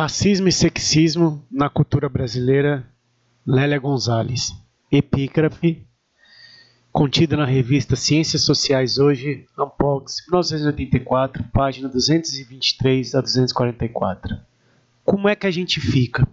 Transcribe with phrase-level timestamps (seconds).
[0.00, 2.88] Racismo e sexismo na cultura brasileira,
[3.46, 4.50] Lélia Gonzalez.
[4.90, 5.86] Epígrafe,
[6.90, 14.38] contida na revista Ciências Sociais Hoje, Ampox, 1984, página 223 a 244.
[15.04, 16.26] Como é que a gente fica?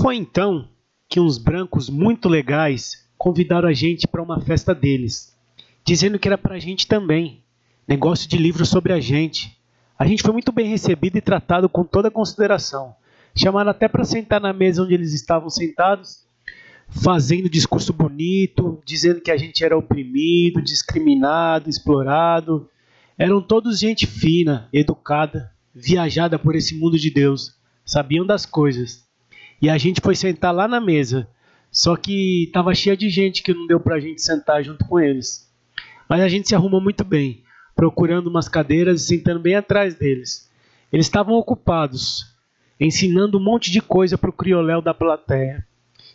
[0.00, 0.68] Foi então
[1.08, 5.36] que uns brancos muito legais convidaram a gente para uma festa deles,
[5.84, 7.42] dizendo que era para a gente também,
[7.88, 9.57] negócio de livro sobre a gente.
[9.98, 12.94] A gente foi muito bem recebido e tratado com toda consideração.
[13.34, 16.24] Chamaram até para sentar na mesa onde eles estavam sentados,
[16.88, 22.70] fazendo discurso bonito, dizendo que a gente era oprimido, discriminado, explorado.
[23.18, 29.04] Eram todos gente fina, educada, viajada por esse mundo de Deus, sabiam das coisas.
[29.60, 31.28] E a gente foi sentar lá na mesa,
[31.72, 35.00] só que estava cheia de gente que não deu para a gente sentar junto com
[35.00, 35.52] eles.
[36.08, 37.42] Mas a gente se arrumou muito bem
[37.78, 40.50] procurando umas cadeiras e sentando bem atrás deles.
[40.92, 42.26] Eles estavam ocupados,
[42.80, 45.64] ensinando um monte de coisa para o crioléu da plateia,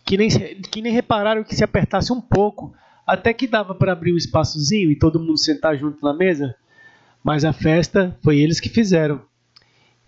[0.06, 2.75] que nem, que nem repararam que se apertasse um pouco,
[3.08, 6.53] até que dava para abrir um espaçozinho e todo mundo sentar junto na mesa.
[7.23, 9.22] Mas a festa foi eles que fizeram.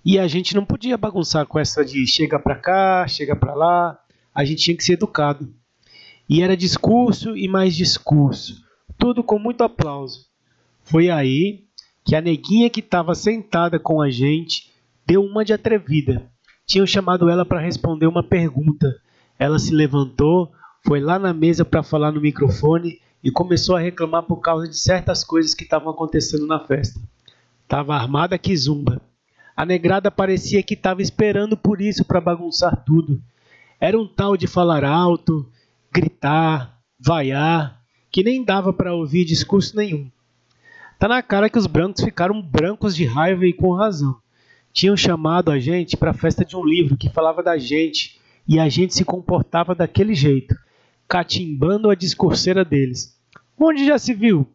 [0.03, 3.97] E a gente não podia bagunçar com essa de chega para cá, chega para lá.
[4.33, 5.53] A gente tinha que ser educado.
[6.27, 8.61] E era discurso e mais discurso,
[8.97, 10.34] tudo com muito aplauso.
[10.86, 11.66] Foi aí
[12.03, 14.72] que a neguinha que estava sentada com a gente
[15.05, 16.30] deu uma de atrevida.
[16.66, 18.95] Tinham chamado ela para responder uma pergunta.
[19.38, 20.52] Ela se levantou,
[20.86, 24.78] foi lá na mesa para falar no microfone e começou a reclamar por causa de
[24.78, 27.00] certas coisas que estavam acontecendo na festa.
[27.67, 29.02] Tava armada que zumba.
[29.58, 33.19] A negrada parecia que estava esperando por isso para bagunçar tudo.
[33.79, 35.50] Era um tal de falar alto,
[35.91, 37.81] gritar, vaiar,
[38.12, 40.12] que nem dava para ouvir discurso nenhum.
[40.97, 44.17] Tá na cara que os brancos ficaram brancos de raiva e com razão.
[44.72, 48.59] Tinham chamado a gente para a festa de um livro que falava da gente e
[48.59, 50.56] a gente se comportava daquele jeito,
[51.07, 53.17] catimbando a discurseira deles.
[53.57, 54.47] Onde já se viu?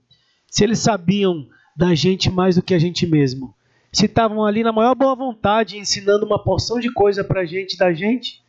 [0.47, 1.47] Se eles sabiam
[1.77, 3.55] da gente mais do que a gente mesmo,
[3.93, 7.93] se estavam ali na maior boa vontade ensinando uma porção de coisa pra gente da
[7.93, 8.43] gente,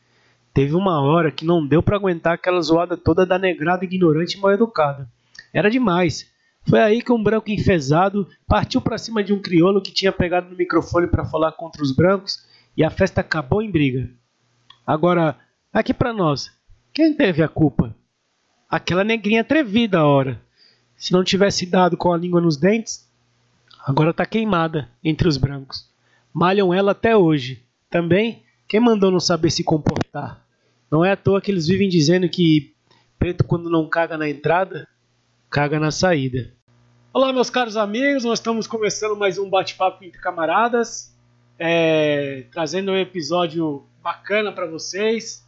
[0.53, 4.40] teve uma hora que não deu para aguentar aquela zoada toda da negrada ignorante e
[4.40, 5.09] mal educada.
[5.53, 6.29] Era demais.
[6.67, 10.49] Foi aí que um branco enfesado partiu para cima de um crioulo que tinha pegado
[10.49, 12.45] no microfone para falar contra os brancos
[12.77, 14.09] e a festa acabou em briga.
[14.85, 15.38] Agora,
[15.73, 16.51] aqui para nós,
[16.94, 17.95] quem teve a culpa?
[18.69, 20.41] Aquela negrinha atrevida, ora.
[20.95, 23.09] Se não tivesse dado com a língua nos dentes,
[23.85, 25.89] agora está queimada entre os brancos.
[26.33, 27.63] Malham ela até hoje.
[27.89, 30.45] Também, quem mandou não saber se comportar?
[30.89, 32.73] Não é à toa que eles vivem dizendo que
[33.17, 34.88] preto quando não caga na entrada,
[35.51, 36.53] caga na saída.
[37.13, 41.13] Olá, meus caros amigos, nós estamos começando mais um bate-papo entre camaradas,
[41.59, 45.45] é, trazendo um episódio bacana para vocês,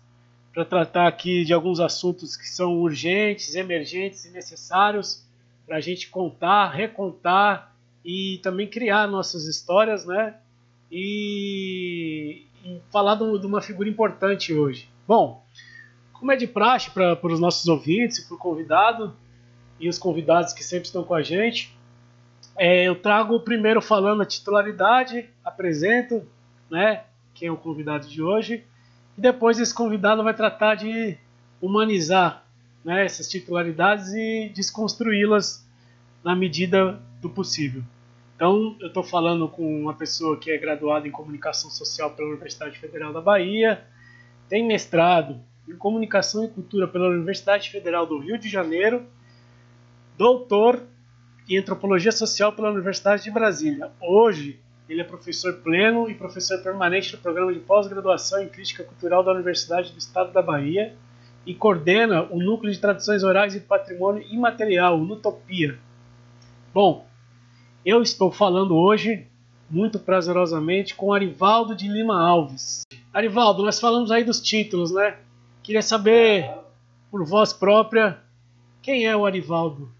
[0.53, 5.25] para tratar aqui de alguns assuntos que são urgentes, emergentes e necessários
[5.65, 10.35] para a gente contar, recontar e também criar nossas histórias, né?
[10.91, 14.89] E, e falar de uma figura importante hoje.
[15.07, 15.45] Bom,
[16.11, 19.15] como é de praxe para os nossos ouvintes e para o convidado,
[19.79, 21.75] e os convidados que sempre estão com a gente.
[22.57, 26.25] É, eu trago primeiro falando a titularidade, apresento
[26.69, 27.03] né,
[27.33, 28.63] quem é o convidado de hoje,
[29.17, 31.17] e depois esse convidado vai tratar de
[31.61, 32.43] humanizar
[32.83, 35.65] né, essas titularidades e desconstruí-las
[36.23, 37.83] na medida do possível.
[38.35, 42.77] Então, eu estou falando com uma pessoa que é graduada em Comunicação Social pela Universidade
[42.77, 43.85] Federal da Bahia,
[44.49, 49.05] tem mestrado em Comunicação e Cultura pela Universidade Federal do Rio de Janeiro
[50.17, 50.83] doutor
[51.49, 53.91] em antropologia social pela Universidade de Brasília.
[54.01, 59.23] Hoje, ele é professor pleno e professor permanente do programa de pós-graduação em crítica cultural
[59.23, 60.93] da Universidade do Estado da Bahia
[61.45, 65.77] e coordena o Núcleo de Tradições Orais e Patrimônio Imaterial, Nutopia.
[66.73, 67.05] Bom,
[67.85, 69.27] eu estou falando hoje,
[69.69, 72.83] muito prazerosamente, com Arivaldo de Lima Alves.
[73.13, 75.17] Arivaldo, nós falamos aí dos títulos, né?
[75.61, 76.49] Queria saber,
[77.11, 78.19] por voz própria,
[78.81, 79.91] quem é o Arivaldo?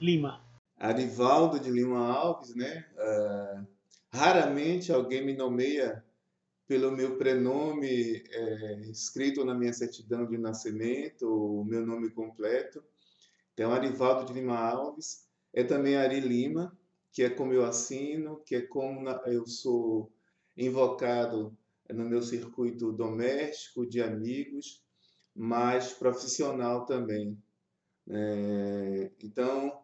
[0.00, 0.44] Lima.
[0.76, 2.86] Arivaldo de Lima Alves, né?
[2.94, 3.66] Uh,
[4.12, 6.04] raramente alguém me nomeia
[6.68, 12.84] pelo meu prenome é, escrito na minha certidão de nascimento, o meu nome completo.
[13.54, 15.26] Então, Arivaldo de Lima Alves.
[15.52, 16.78] É também Ari Lima,
[17.10, 20.12] que é como eu assino, que é como eu sou
[20.54, 21.56] invocado
[21.88, 24.84] no meu circuito doméstico, de amigos,
[25.34, 27.42] mas profissional também.
[28.06, 29.82] É, então,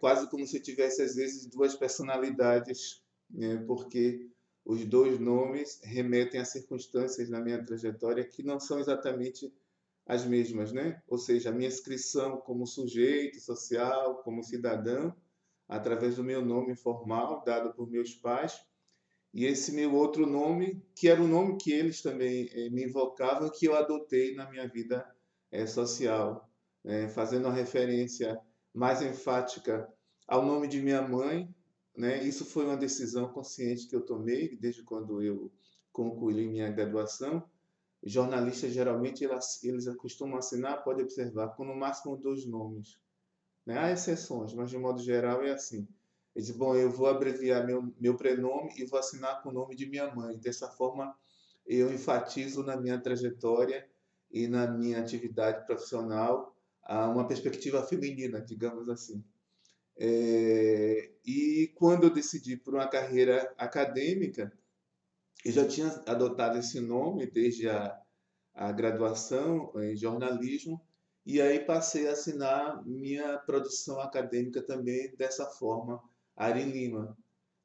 [0.00, 3.56] quase como se tivesse, às vezes, duas personalidades, né?
[3.66, 4.30] porque
[4.64, 9.52] os dois nomes remetem a circunstâncias na minha trajetória que não são exatamente
[10.06, 11.02] as mesmas, né?
[11.08, 15.14] Ou seja, a minha inscrição como sujeito social, como cidadão,
[15.68, 18.58] através do meu nome formal dado por meus pais,
[19.32, 23.50] e esse meu outro nome, que era o nome que eles também eh, me invocavam,
[23.50, 25.04] que eu adotei na minha vida
[25.50, 26.48] eh, social,
[26.84, 27.08] né?
[27.08, 28.38] fazendo a referência
[28.74, 29.88] mais enfática
[30.26, 31.48] ao nome de minha mãe,
[31.96, 32.22] né?
[32.24, 35.52] Isso foi uma decisão consciente que eu tomei desde quando eu
[35.92, 37.48] concluí minha graduação.
[38.02, 42.98] Jornalistas geralmente eles, eles costumam assinar, pode observar, com no máximo dois nomes.
[43.64, 43.78] Né?
[43.78, 45.86] Há exceções, mas de modo geral é assim.
[46.34, 49.76] Eu disse, bom, eu vou abreviar meu, meu prenome e vou assinar com o nome
[49.76, 50.36] de minha mãe.
[50.36, 51.16] Dessa forma,
[51.64, 53.88] eu enfatizo na minha trajetória
[54.32, 56.53] e na minha atividade profissional
[56.88, 59.24] uma perspectiva feminina, digamos assim.
[59.96, 64.52] É, e quando eu decidi por uma carreira acadêmica,
[65.44, 67.98] eu já tinha adotado esse nome desde a,
[68.54, 70.80] a graduação em jornalismo,
[71.24, 76.02] e aí passei a assinar minha produção acadêmica também dessa forma,
[76.36, 77.16] Ari Lima.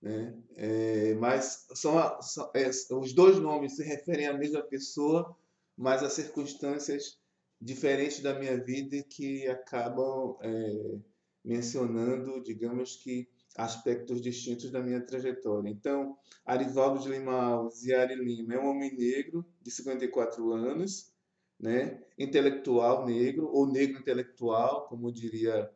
[0.01, 0.33] Né?
[0.55, 5.35] É, mas são, são é, os dois nomes se referem à mesma pessoa,
[5.75, 7.18] mas a circunstâncias
[7.61, 10.99] diferentes da minha vida que acabam é,
[11.43, 15.69] mencionando, digamos que, aspectos distintos da minha trajetória.
[15.69, 21.11] Então, Arivaldo de Lima Alves e Ari Lima é um homem negro de 54 anos,
[21.59, 22.01] né?
[22.17, 25.69] intelectual negro, ou negro intelectual, como diria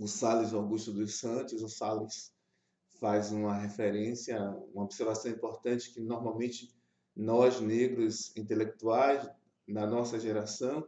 [0.00, 1.62] o Salles Augusto dos Santos.
[1.62, 2.32] O Salles
[2.98, 4.38] faz uma referência,
[4.72, 6.74] uma observação importante que normalmente
[7.14, 9.28] nós negros intelectuais
[9.66, 10.86] na nossa geração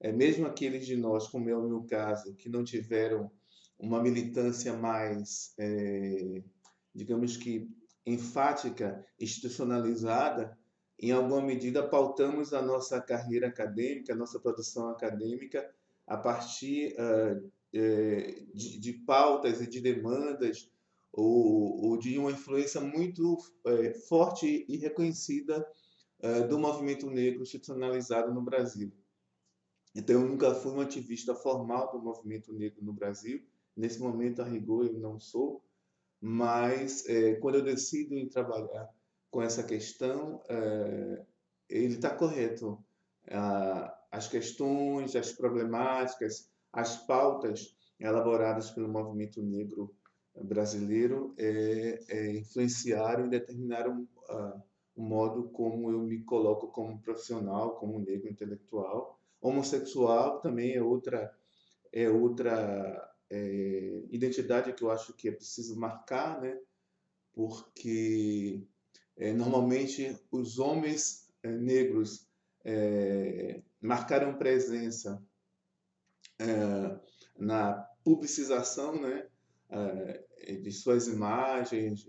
[0.00, 3.30] é, mesmo aqueles de nós, como é o meu caso, que não tiveram
[3.78, 6.42] uma militância mais, é,
[6.94, 7.68] digamos que,
[8.06, 10.58] enfática, institucionalizada,
[10.98, 15.70] em alguma medida pautamos a nossa carreira acadêmica, a nossa produção acadêmica,
[16.06, 17.50] a partir uh,
[18.52, 20.68] de, de, pautas e de demandas
[21.12, 25.64] ou, ou de uma influência muito uh, forte e reconhecida
[26.22, 28.92] uh, do movimento negro institucionalizado no Brasil.
[29.94, 33.42] Então, eu nunca fui um ativista formal do movimento negro no Brasil.
[33.76, 35.64] Nesse momento, a rigor, eu não sou.
[36.20, 38.88] Mas, é, quando eu decido em trabalhar
[39.30, 41.24] com essa questão, é,
[41.68, 42.82] ele está correto.
[44.10, 49.94] As questões, as problemáticas, as pautas elaboradas pelo movimento negro
[50.34, 54.62] brasileiro é, é, influenciaram e determinaram ah,
[55.00, 61.34] o modo como eu me coloco como profissional, como negro intelectual Homossexual também é outra,
[61.90, 66.60] é outra é, identidade que eu acho que é preciso marcar, né?
[67.32, 68.62] porque
[69.16, 72.28] é, normalmente os homens é, negros
[72.62, 75.22] é, marcaram presença
[76.38, 77.00] é,
[77.38, 77.72] na
[78.04, 79.26] publicização né?
[79.70, 80.24] É,
[80.60, 82.08] de suas imagens,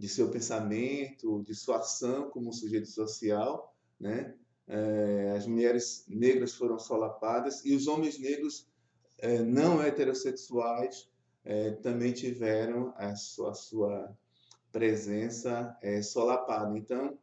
[0.00, 4.34] de seu pensamento, de sua ação como sujeito social, né?
[4.66, 8.66] é, as mulheres negras foram solapadas e os homens negros
[9.18, 11.10] é, não heterossexuais
[11.44, 14.16] é, também tiveram a sua, a sua
[14.72, 16.78] presença solapada.
[16.78, 17.18] Então,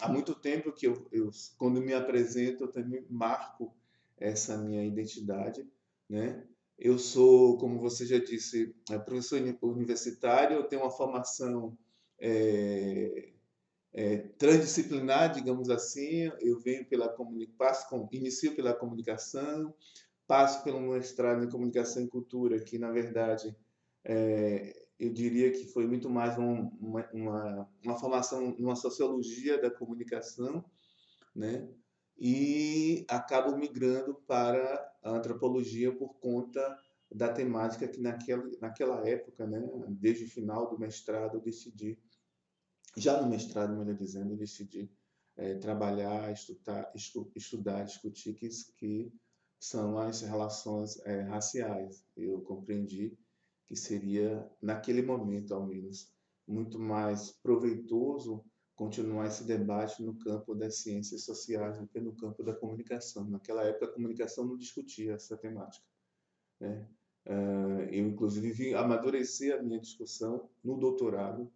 [0.00, 3.72] há muito tempo que eu, eu, quando me apresento, eu também marco
[4.18, 5.64] essa minha identidade,
[6.08, 6.44] né?
[6.78, 11.76] Eu sou, como você já disse, professor universitário, eu tenho uma formação
[12.20, 13.32] é,
[13.92, 16.30] é, transdisciplinar, digamos assim.
[16.40, 17.08] Eu venho pela
[17.56, 19.72] passo inicio pela comunicação,
[20.26, 23.54] passo pelo mestrado em comunicação e cultura, que na verdade
[24.04, 29.70] é, eu diria que foi muito mais um, uma, uma, uma formação numa sociologia da
[29.70, 30.64] comunicação,
[31.34, 31.68] né?
[32.16, 36.78] E acabo migrando para a antropologia por conta
[37.10, 41.98] da temática que naquela, naquela época, né, desde o final do mestrado, eu decidi
[42.96, 44.90] já no mestrado, melhor dizendo, eu decidi
[45.36, 49.12] é, trabalhar, estudar, estu, estudar, discutir que, que
[49.58, 52.04] são as relações é, raciais.
[52.16, 53.18] Eu compreendi
[53.66, 56.12] que seria, naquele momento ao menos,
[56.46, 58.44] muito mais proveitoso
[58.74, 63.28] continuar esse debate no campo das ciências sociais que no campo da comunicação.
[63.28, 65.84] Naquela época, a comunicação não discutia essa temática.
[66.60, 66.86] Né?
[67.26, 71.50] Uh, eu, inclusive, vim amadurecer a minha discussão no doutorado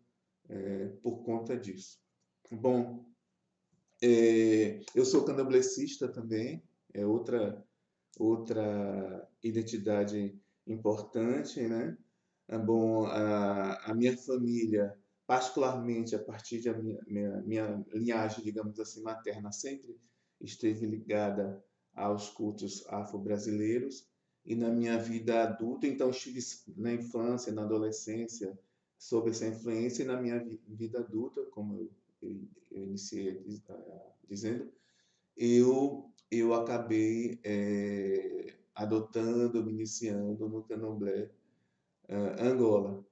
[0.49, 2.01] é, por conta disso.
[2.51, 3.05] Bom,
[4.03, 6.63] é, eu sou candomblessista também,
[6.95, 7.63] é outra
[8.19, 11.97] outra identidade importante, né?
[12.65, 14.98] Bom, a, a minha família,
[15.29, 19.95] particularmente a partir da minha, minha, minha linhagem, digamos assim, materna, sempre
[20.41, 21.63] esteve ligada
[21.95, 24.09] aos cultos afro-brasileiros
[24.47, 26.41] e na minha vida adulta, então estive
[26.79, 28.59] na infância, na adolescência,
[28.97, 31.91] sob essa influência e na minha vida adulta, como eu,
[32.23, 33.45] eu, eu iniciei
[34.27, 34.73] dizendo,
[35.37, 41.31] eu, eu acabei é, adotando, me iniciando no candomblé
[42.09, 43.07] uh, Angola.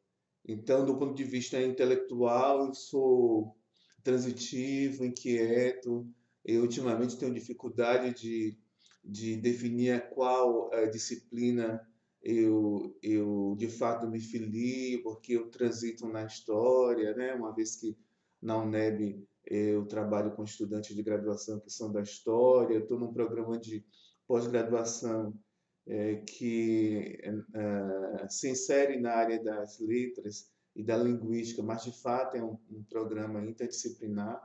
[0.48, 3.56] Então, do ponto de vista intelectual, eu sou
[4.04, 6.06] transitivo, inquieto.
[6.44, 8.56] Eu, ultimamente, tenho dificuldade de,
[9.04, 11.84] de definir qual uh, disciplina
[12.22, 17.34] eu, eu, de fato, me filio, porque eu transito na história, né?
[17.34, 17.96] uma vez que
[18.40, 23.58] na UNEB eu trabalho com estudantes de graduação que são da história, estou num programa
[23.58, 23.84] de
[24.26, 25.38] pós-graduação
[25.86, 32.36] é, que é, se insere na área das letras e da linguística, mas de fato
[32.36, 34.40] é um, um programa interdisciplinar.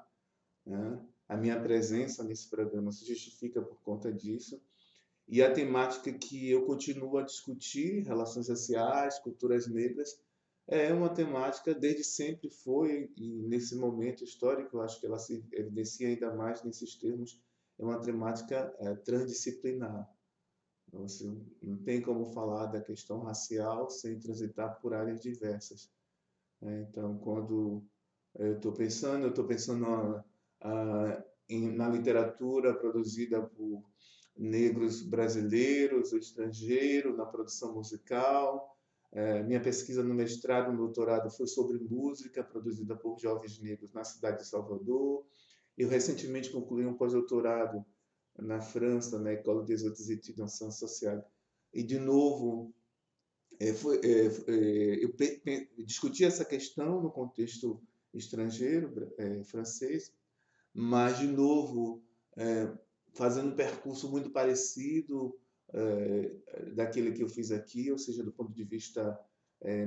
[0.66, 1.04] Né?
[1.28, 4.62] A minha presença nesse programa se justifica por conta disso.
[5.28, 10.20] E a temática que eu continuo a discutir, relações raciais, culturas negras,
[10.68, 16.08] é uma temática desde sempre foi e nesse momento histórico acho que ela se evidencia
[16.08, 17.42] ainda mais nesses termos
[17.80, 20.08] é uma temática é, transdisciplinar
[20.92, 25.90] então, assim, não tem como falar da questão racial sem transitar por áreas diversas
[26.62, 26.86] né?
[26.90, 27.82] então quando
[28.38, 31.24] eu estou pensando eu estou pensando na,
[31.76, 33.84] na literatura produzida por
[34.36, 38.72] negros brasileiros estrangeiros na produção musical
[39.14, 43.92] é, minha pesquisa no mestrado e no doutorado foi sobre música produzida por jovens negros
[43.92, 45.26] na cidade de Salvador.
[45.78, 47.86] Eu recentemente concluí um pós-doutorado
[48.40, 51.24] na França, na École des Hautes Études en Sciences Sociales.
[51.74, 52.74] E, de novo,
[53.60, 57.82] é, foi, é, é eu discuti essa questão no contexto
[58.14, 58.92] estrangeiro,
[59.46, 60.14] francês,
[60.74, 62.04] mas, de novo,
[63.14, 65.34] fazendo um percurso muito parecido,
[66.74, 69.18] daquele que eu fiz aqui, ou seja, do ponto de vista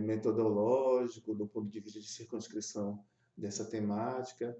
[0.00, 3.04] metodológico, do ponto de vista de circunscrição
[3.36, 4.56] dessa temática.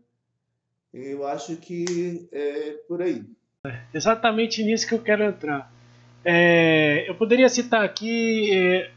[0.93, 3.25] Eu acho que é por aí.
[3.67, 5.73] É exatamente nisso que eu quero entrar.
[6.23, 8.91] É, eu poderia citar aqui é,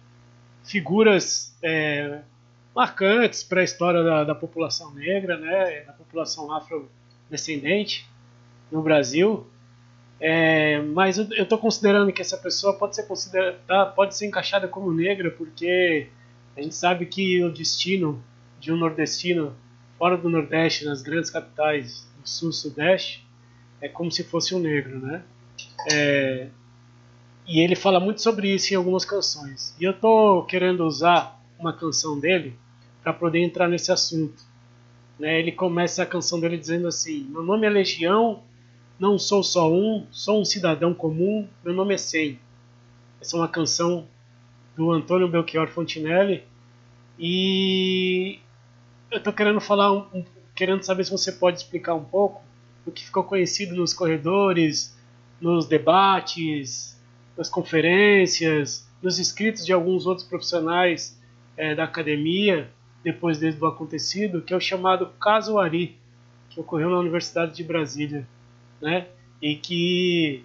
[0.66, 2.20] figuras é,
[2.76, 8.06] marcantes para a história da, da, população negra, né, da população afrodescendente
[8.70, 9.48] no Brasil.
[10.20, 14.68] É, mas eu estou considerando que essa pessoa pode ser considerada, tá, pode ser encaixada
[14.68, 16.08] como negra, porque
[16.58, 18.22] a gente sabe que o destino
[18.60, 19.56] de um nordestino
[19.98, 23.27] fora do Nordeste, nas grandes capitais do Sul Sudeste,
[23.82, 25.24] é como se fosse um negro, né?
[25.92, 26.48] É,
[27.48, 29.76] e ele fala muito sobre isso em algumas canções.
[29.80, 32.58] E eu estou querendo usar uma canção dele
[33.02, 34.44] para poder entrar nesse assunto.
[35.18, 35.40] Né?
[35.40, 38.44] Ele começa a canção dele dizendo assim: Meu nome é Legião
[39.00, 42.40] não sou só um, sou um cidadão comum, meu nome é Sei.
[43.22, 44.08] Essa é uma canção
[44.76, 46.44] do Antônio Belchior Fontinelli
[47.20, 48.40] e
[49.12, 52.42] eu estou querendo falar, um, querendo saber se você pode explicar um pouco
[52.88, 54.98] o que ficou conhecido nos corredores,
[55.40, 56.98] nos debates,
[57.38, 61.20] nas conferências, nos escritos de alguns outros profissionais
[61.56, 62.70] é, da academia
[63.04, 65.98] depois do acontecido, que é o chamado caso Ari,
[66.50, 68.28] que ocorreu na Universidade de Brasília
[68.82, 69.08] né?
[69.42, 70.44] E que,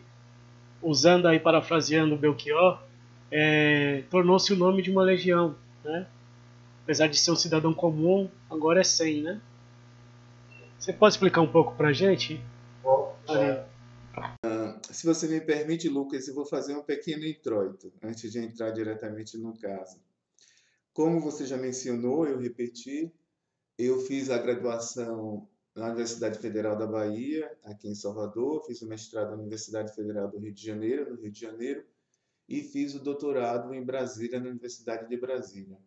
[0.83, 2.79] usando aí, parafraseando Belchior,
[3.31, 6.07] é, tornou-se o nome de uma legião, né?
[6.83, 9.41] Apesar de ser um cidadão comum, agora é 100, né?
[10.83, 12.41] Você pode explicar um pouco pra gente?
[12.83, 18.41] Bom, uh, se você me permite, Lucas, eu vou fazer um pequeno introito antes de
[18.41, 20.01] entrar diretamente no caso.
[20.93, 23.15] Como você já mencionou, eu repeti,
[23.79, 29.31] eu fiz a graduação na Universidade Federal da Bahia, aqui em Salvador, fiz o mestrado
[29.31, 31.85] na Universidade Federal do Rio de Janeiro, no Rio de Janeiro,
[32.49, 35.79] e fiz o doutorado em Brasília, na Universidade de Brasília.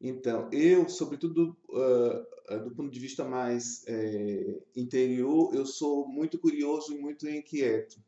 [0.00, 6.94] Então, eu, sobretudo uh, do ponto de vista mais é, interior, eu sou muito curioso
[6.94, 8.02] e muito inquieto.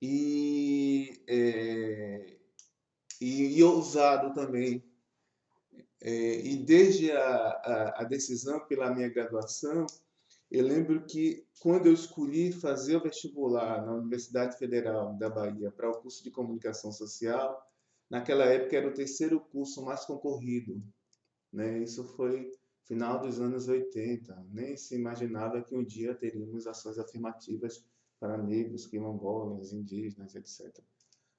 [0.00, 2.36] E, é,
[3.20, 4.84] e, e ousado também.
[6.00, 9.86] É, e desde a, a, a decisão pela minha graduação,
[10.50, 15.90] eu lembro que quando eu escolhi fazer o vestibular na Universidade Federal da Bahia para
[15.90, 17.66] o curso de comunicação social,
[18.10, 20.82] naquela época era o terceiro curso mais concorrido.
[21.52, 21.78] Né?
[21.78, 22.52] Isso foi
[22.84, 24.46] final dos anos 80.
[24.50, 27.84] Nem se imaginava que um dia teríamos ações afirmativas
[28.18, 30.82] para negros, quilombolas, indígenas, etc.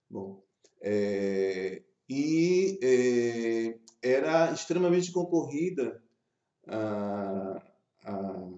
[0.10, 0.44] Bom,
[0.82, 6.04] é, e é, era extremamente concorrida
[6.68, 7.64] a,
[8.04, 8.50] a,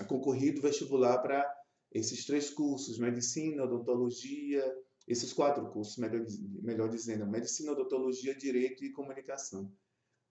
[0.00, 1.44] a concorrido vestibular para
[1.92, 4.64] esses três cursos, medicina, odontologia,
[5.06, 6.24] esses quatro cursos, melhor,
[6.62, 9.70] melhor dizendo, medicina, odontologia, direito e comunicação.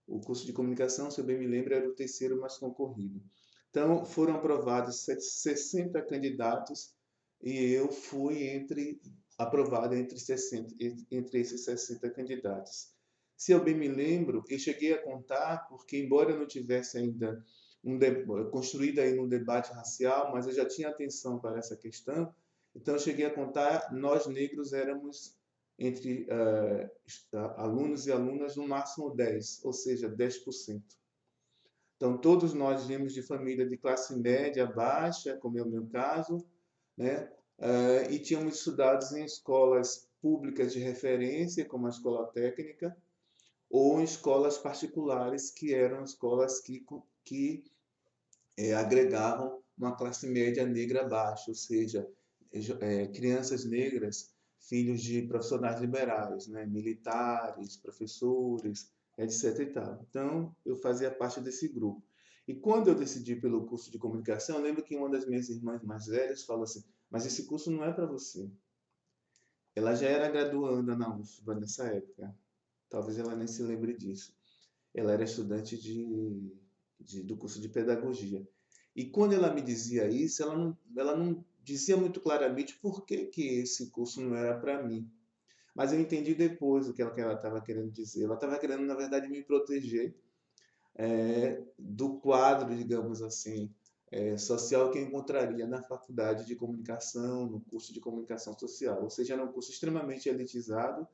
[0.08, 3.22] O curso de comunicação, se eu bem me lembro, era o terceiro mais concorrido.
[3.70, 6.94] Então, foram aprovados 60 candidatos
[7.42, 9.02] e eu fui entre
[9.38, 10.76] aprovado entre, 60,
[11.12, 12.94] entre esses 60 candidatos.
[13.36, 17.44] Se eu bem me lembro, eu cheguei a contar, porque embora eu não tivesse ainda
[17.84, 18.00] um
[18.50, 22.34] construído aí um debate racial, mas eu já tinha atenção para essa questão,
[22.74, 25.36] então eu cheguei a contar, nós negros éramos
[25.78, 30.82] entre uh, alunos e alunas no máximo 10, ou seja, 10%.
[31.98, 36.46] Então todos nós viemos de família de classe média baixa, como é o meu caso,
[36.98, 37.32] né?
[37.58, 42.96] Uh, e tínhamos estudado em escolas públicas de referência, como a escola técnica,
[43.70, 46.86] ou em escolas particulares, que eram escolas que,
[47.24, 47.64] que
[48.58, 52.08] é, agregavam uma classe média negra baixa, ou seja,
[52.82, 54.32] é, crianças negras,
[54.64, 59.60] filhos de profissionais liberais, né, militares, professores, etc.
[59.60, 60.06] E tal.
[60.10, 62.02] Então, eu fazia parte desse grupo.
[62.48, 66.08] E quando eu decidi pelo curso de comunicação, lembro que uma das minhas irmãs mais
[66.08, 68.50] velhas falou assim: Mas esse curso não é para você.
[69.76, 72.36] Ela já era graduanda na UFBA nessa época.
[72.90, 74.36] Talvez ela nem se lembre disso.
[74.94, 76.54] Ela era estudante de,
[77.00, 78.48] de, do curso de pedagogia.
[78.96, 83.26] E quando ela me dizia isso, ela não, ela não dizia muito claramente por que,
[83.28, 85.10] que esse curso não era para mim.
[85.74, 88.26] Mas eu entendi depois o que ela estava querendo dizer.
[88.26, 90.16] Ela estava querendo, na verdade, me proteger
[90.96, 93.74] é, do quadro, digamos assim,
[94.12, 99.02] é, social que eu encontraria na faculdade de comunicação, no curso de comunicação social.
[99.02, 101.08] Ou seja, era um curso extremamente elitizado,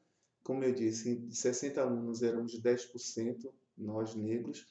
[0.44, 4.66] como eu disse, de 60 alunos éramos 10%, nós negros,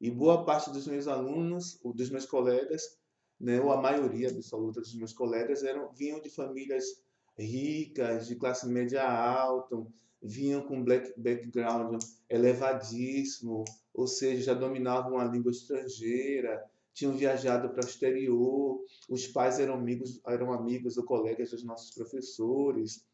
[0.00, 2.98] e boa parte dos meus alunos, ou dos meus colegas,
[3.38, 7.02] né, ou a maioria absoluta dos meus colegas, eram, vinham de famílias
[7.38, 9.76] ricas, de classe média alta,
[10.22, 17.84] vinham com black background elevadíssimo, ou seja, já dominavam a língua estrangeira, tinham viajado para
[17.84, 23.04] o exterior, os pais eram amigos, eram amigos ou colegas dos nossos professores.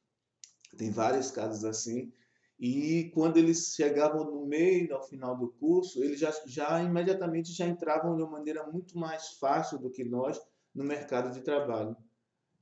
[0.78, 2.12] Tem vários casos assim.
[2.58, 7.66] E quando eles chegavam no meio, ao final do curso, eles já, já imediatamente já
[7.66, 10.40] entravam de uma maneira muito mais fácil do que nós
[10.74, 11.96] no mercado de trabalho.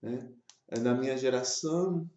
[0.00, 0.32] Né?
[0.80, 2.08] Na minha geração,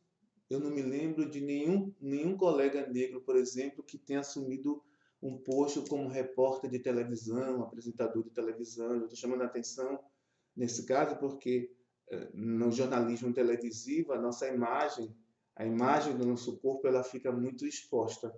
[0.49, 4.81] eu não me lembro de nenhum, nenhum colega negro, por exemplo, que tenha assumido
[5.21, 8.91] um posto como repórter de televisão, apresentador de televisão.
[8.91, 9.99] Eu estou chamando a atenção
[10.55, 11.71] nesse caso porque
[12.09, 15.15] eh, no jornalismo televisivo a nossa imagem
[15.55, 18.33] a imagem do nosso corpo ela fica muito exposta.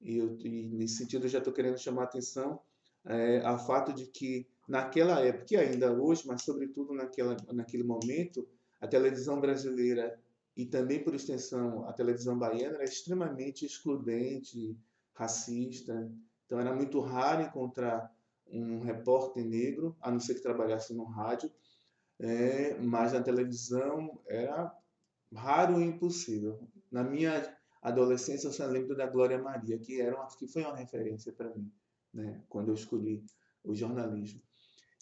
[0.00, 2.60] E, eu, e nesse sentido eu já estou querendo chamar a atenção
[3.04, 8.48] é, ao fato de que naquela época, e ainda hoje, mas sobretudo naquela, naquele momento,
[8.80, 10.18] a televisão brasileira
[10.56, 14.78] e também por extensão a televisão baiana era extremamente excludente,
[15.14, 16.10] racista.
[16.46, 18.12] Então era muito raro encontrar
[18.46, 21.50] um repórter negro, a não ser que trabalhasse no rádio,
[22.18, 24.72] é, mas na televisão era
[25.34, 26.58] raro e impossível.
[26.90, 30.76] Na minha adolescência, eu só lembro da Glória Maria, que, era uma, que foi uma
[30.76, 31.70] referência para mim,
[32.12, 33.22] né, quando eu escolhi
[33.62, 34.40] o jornalismo.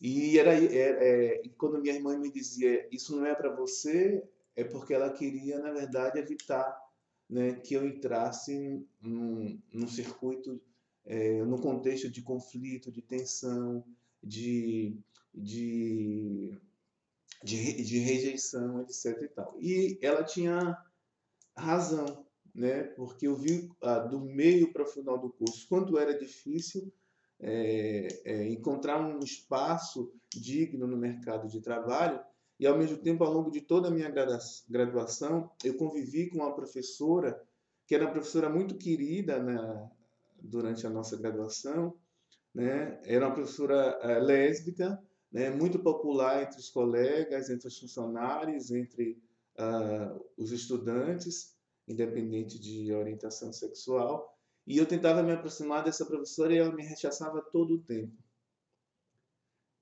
[0.01, 4.23] E era, é, é, quando minha irmã me dizia, isso não é para você,
[4.57, 6.77] é porque ela queria, na verdade, evitar
[7.31, 10.61] né, que eu entrasse num, num circuito,
[11.05, 13.85] é, num contexto de conflito, de tensão,
[14.23, 14.97] de,
[15.33, 16.42] de
[17.53, 19.23] de, de rejeição, etc.
[19.23, 19.57] E, tal.
[19.61, 20.77] e ela tinha
[21.55, 22.85] razão, né?
[22.85, 26.91] porque eu vi ah, do meio para o final do curso quanto era difícil
[27.39, 32.21] é, é, encontrar um espaço digno no mercado de trabalho
[32.59, 34.11] e ao mesmo tempo ao longo de toda a minha
[34.69, 37.43] graduação eu convivi com uma professora
[37.87, 39.91] que era uma professora muito querida na,
[40.41, 41.95] durante a nossa graduação
[42.55, 48.71] né era uma professora uh, lésbica né, muito popular entre os colegas, entre os funcionários,
[48.71, 49.19] entre
[49.59, 51.57] uh, os estudantes,
[51.89, 54.37] independente de orientação sexual.
[54.67, 58.13] E eu tentava me aproximar dessa professora e ela me rechaçava todo o tempo.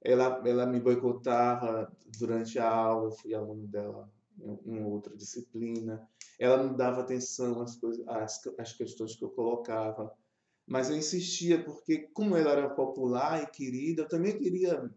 [0.03, 4.11] Ela, ela me boicotava durante a aula, eu fui aluno dela
[4.65, 6.09] em outra disciplina.
[6.39, 10.11] Ela não dava atenção às, coisas, às, às questões que eu colocava.
[10.67, 14.91] Mas eu insistia, porque como ela era popular e querida, eu também queria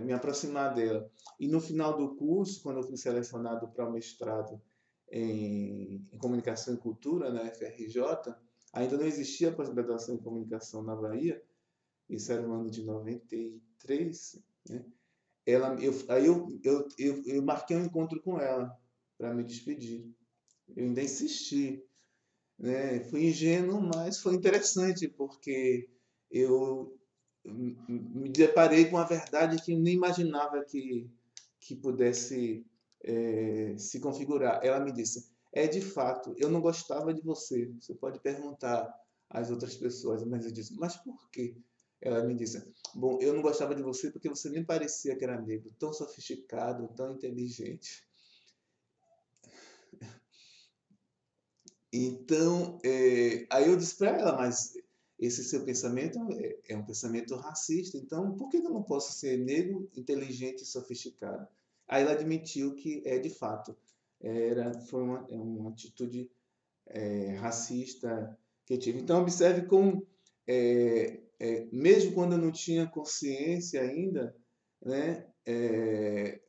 [0.00, 1.10] me aproximar dela.
[1.38, 4.60] E no final do curso, quando eu fui selecionado para o mestrado
[5.10, 8.34] em, em Comunicação e Cultura na FRJ,
[8.72, 11.42] ainda não existia pós-graduação em Comunicação na Bahia,
[12.08, 14.84] isso era no ano de 93, né?
[15.44, 18.78] Ela, eu, aí eu, eu, eu, eu marquei um encontro com ela
[19.18, 20.08] para me despedir.
[20.76, 21.84] Eu ainda insisti.
[22.58, 23.00] Né?
[23.04, 25.90] Fui ingênuo, mas foi interessante, porque
[26.30, 26.96] eu
[27.44, 31.10] me deparei com uma verdade que eu nem imaginava que,
[31.60, 32.64] que pudesse
[33.02, 34.60] é, se configurar.
[34.64, 37.66] Ela me disse: É de fato, eu não gostava de você.
[37.80, 38.92] Você pode perguntar
[39.28, 41.56] às outras pessoas, mas eu disse: Mas por quê?
[42.00, 42.62] Ela me disse:
[42.94, 46.88] Bom, eu não gostava de você porque você nem parecia que era negro, tão sofisticado,
[46.94, 48.04] tão inteligente.
[51.92, 54.72] Então, é, aí eu disse para ela, mas
[55.22, 59.38] esse seu pensamento é, é, um pensamento racista, então por que eu não posso ser
[59.38, 61.46] negro, inteligente e sofisticado?
[61.86, 63.76] Aí ela admitiu que é de fato,
[64.20, 66.28] era, foi uma, é uma atitude
[66.86, 68.98] é, racista que eu tive.
[68.98, 70.04] Então, observe como,
[70.46, 74.34] é, é, mesmo quando eu não tinha consciência ainda,
[74.84, 76.40] né, é,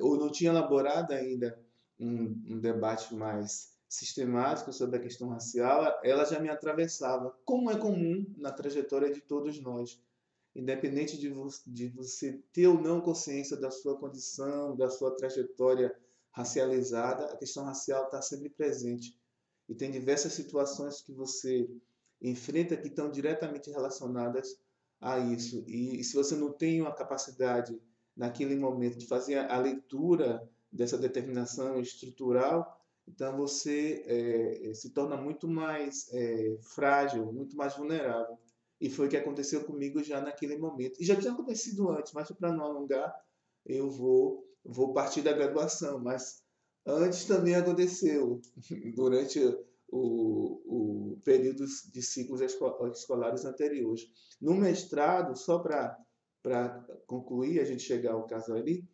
[0.00, 1.58] ou não tinha elaborado ainda
[1.98, 7.76] um, um debate mais sistemática sobre a questão racial, ela já me atravessava, como é
[7.76, 10.00] comum na trajetória de todos nós.
[10.54, 15.94] Independente de, vo de você ter ou não consciência da sua condição, da sua trajetória
[16.30, 19.18] racializada, a questão racial está sempre presente.
[19.68, 21.68] E tem diversas situações que você
[22.22, 24.56] enfrenta que estão diretamente relacionadas
[25.00, 25.64] a isso.
[25.66, 27.80] E, e se você não tem uma capacidade
[28.16, 32.79] naquele momento de fazer a leitura dessa determinação estrutural,
[33.10, 38.38] então você é, se torna muito mais é, frágil, muito mais vulnerável.
[38.80, 41.00] E foi o que aconteceu comigo já naquele momento.
[41.00, 43.12] E já tinha acontecido antes, mas para não alongar,
[43.66, 45.98] eu vou, vou partir da graduação.
[45.98, 46.42] Mas
[46.86, 48.40] antes também aconteceu,
[48.94, 49.40] durante
[49.88, 54.06] o, o período de ciclos escolares anteriores.
[54.40, 58.88] No mestrado, só para concluir, a gente chegar ao caso ali,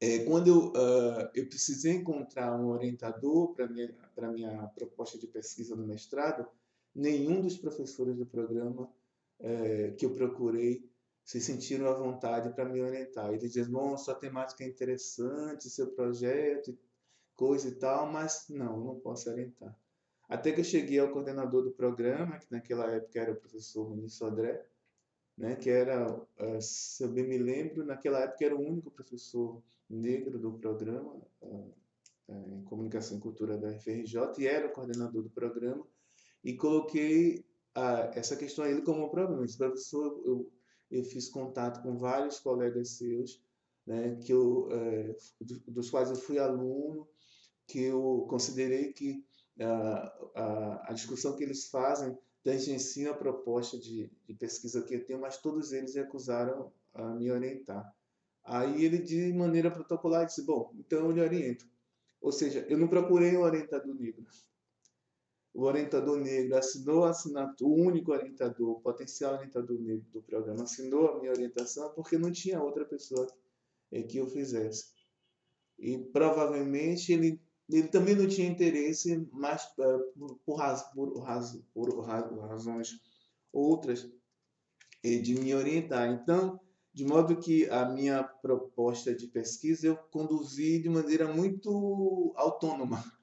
[0.00, 5.26] é, quando eu, uh, eu precisei encontrar um orientador para minha para minha proposta de
[5.26, 6.46] pesquisa no mestrado,
[6.94, 8.90] nenhum dos professores do programa
[9.38, 10.90] é, que eu procurei
[11.22, 13.30] se sentiram à vontade para me orientar.
[13.30, 16.78] Eles dizem, bom, sua temática é interessante, seu projeto,
[17.34, 19.76] coisa e tal, mas não, não posso orientar.
[20.28, 24.14] Até que eu cheguei ao coordenador do programa, que naquela época era o professor Muniz
[24.14, 24.64] Sodré,
[25.36, 29.62] né, que era, eh, se eu bem me lembro, naquela época era o único professor
[29.88, 31.70] negro do programa eh,
[32.28, 35.86] eh, em Comunicação e Cultura da FRJ e era o coordenador do programa
[36.42, 37.44] e coloquei
[37.74, 39.44] a, essa questão a ele como um problema.
[39.44, 40.50] Esse professor, eu,
[40.90, 43.42] eu fiz contato com vários colegas seus,
[43.86, 44.68] né, que eu,
[45.68, 47.06] dos quais eu fui aluno,
[47.66, 49.24] que eu considerei que
[49.60, 52.16] a, a, a discussão que eles fazem
[52.46, 57.28] tangencia a proposta de, de pesquisa que eu tenho, mas todos eles recusaram a me
[57.28, 57.92] orientar.
[58.44, 61.66] Aí ele, de maneira protocolar, disse: Bom, então eu lhe oriento.
[62.20, 64.24] Ou seja, eu não procurei um orientador negro.
[65.52, 71.08] O orientador negro assinou a assinatura, o único orientador, potencial orientador negro do programa, assinou
[71.08, 73.26] a minha orientação porque não tinha outra pessoa
[73.90, 74.92] que eu fizesse.
[75.80, 80.56] E provavelmente ele, ele também não tinha interesse, mas uh, por, por,
[80.94, 83.00] por, raz, por razões
[83.52, 84.08] outras,
[85.02, 86.10] de me orientar.
[86.10, 86.60] Então,
[86.92, 93.04] de modo que a minha proposta de pesquisa eu conduzi de maneira muito autônoma.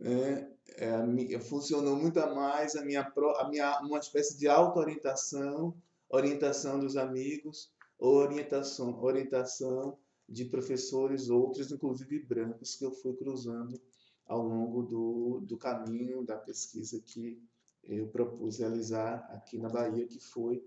[0.00, 5.76] É, é, funcionou muito a mais a minha, a minha uma espécie de auto-orientação,
[6.08, 13.80] orientação dos amigos, orientação, orientação de professores, outros, inclusive brancos, que eu fui cruzando
[14.26, 17.42] ao longo do, do caminho da pesquisa que
[17.82, 20.62] eu propus realizar aqui na Bahia, que foi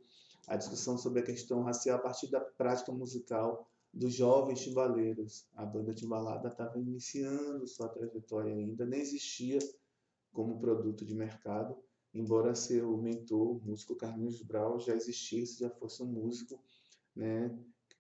[0.48, 5.46] a discussão sobre a questão racial a partir da prática musical dos jovens timbaleiros.
[5.56, 9.60] A banda Timbalada estava iniciando sua trajetória ainda, nem existia
[10.34, 11.78] como produto de mercado,
[12.14, 16.60] embora seu mentor, o músico Carlinhos Brau, já existisse, já fosse um músico
[17.16, 17.56] né,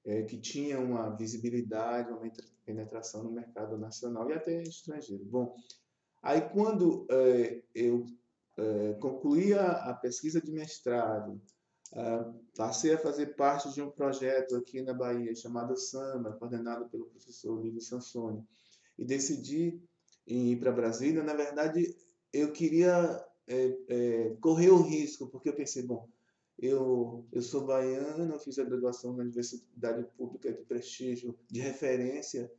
[0.06, 2.22] é, que tinha uma visibilidade, uma
[2.66, 5.24] penetração no mercado nacional e até estrangeiro.
[5.26, 5.56] Bom,
[6.22, 8.06] aí quando é, eu
[8.58, 11.42] é, concluí a, pesquisa de mestrado,
[11.94, 17.08] Uh, passei a fazer parte de um projeto aqui na Bahia chamado Samba, coordenado pelo
[17.08, 18.48] professor Lívio Sansoni,
[18.98, 19.78] e decidi
[20.26, 21.22] ir para Brasília.
[21.22, 21.94] Na verdade,
[22.32, 26.08] eu queria é, é, correr o risco, porque eu pensei, bom,
[26.62, 32.52] eu, eu sou baiano, fiz a graduação na Universidade Pública de Prestígio, de referência,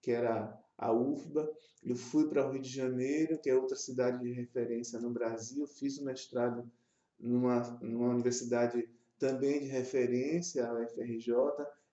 [0.00, 1.52] que era a UFBA.
[1.84, 5.66] Eu fui para o Rio de Janeiro, que é outra cidade de referência no Brasil,
[5.66, 6.70] fiz o mestrado
[7.18, 11.34] numa, numa universidade também de referência, a UFRJ,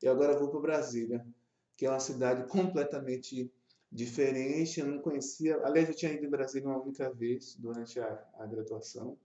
[0.02, 1.28] e agora vou para Brasília,
[1.76, 3.52] que é uma cidade completamente
[3.92, 8.26] diferente, eu não conhecia, aliás, eu tinha ido em Brasília uma única vez durante a,
[8.40, 9.18] a graduação,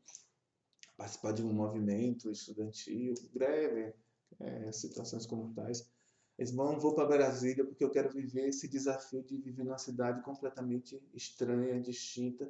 [1.02, 3.92] participar de um movimento estudantil, greve,
[4.38, 5.90] é, situações como tais.
[6.38, 10.22] Eles vão, vou para Brasília porque eu quero viver esse desafio de viver numa cidade
[10.22, 12.48] completamente estranha, distinta.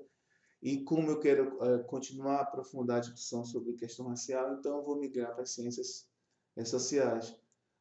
[0.60, 4.84] E como eu quero é, continuar a aprofundar a discussão sobre questão racial, então eu
[4.84, 6.06] vou migrar para as ciências
[6.66, 7.34] sociais.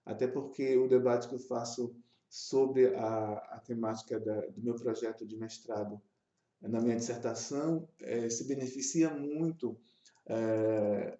[0.05, 1.93] Até porque o debate que eu faço
[2.29, 6.01] sobre a, a temática da, do meu projeto de mestrado
[6.61, 9.77] na minha dissertação é, se beneficia muito
[10.31, 11.17] é,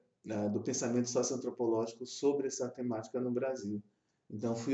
[0.50, 3.82] do pensamento socioantropológico sobre essa temática no Brasil.
[4.30, 4.74] Então, fui,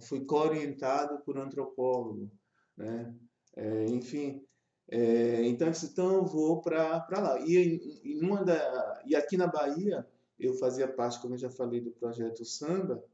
[0.00, 2.30] fui co-orientado por um antropólogo.
[2.76, 3.14] Né?
[3.56, 4.42] É, enfim,
[4.88, 7.38] é, então, então eu vou para lá.
[7.40, 7.80] E,
[8.44, 10.06] da, e aqui na Bahia,
[10.38, 13.04] eu fazia parte, como eu já falei, do projeto Samba,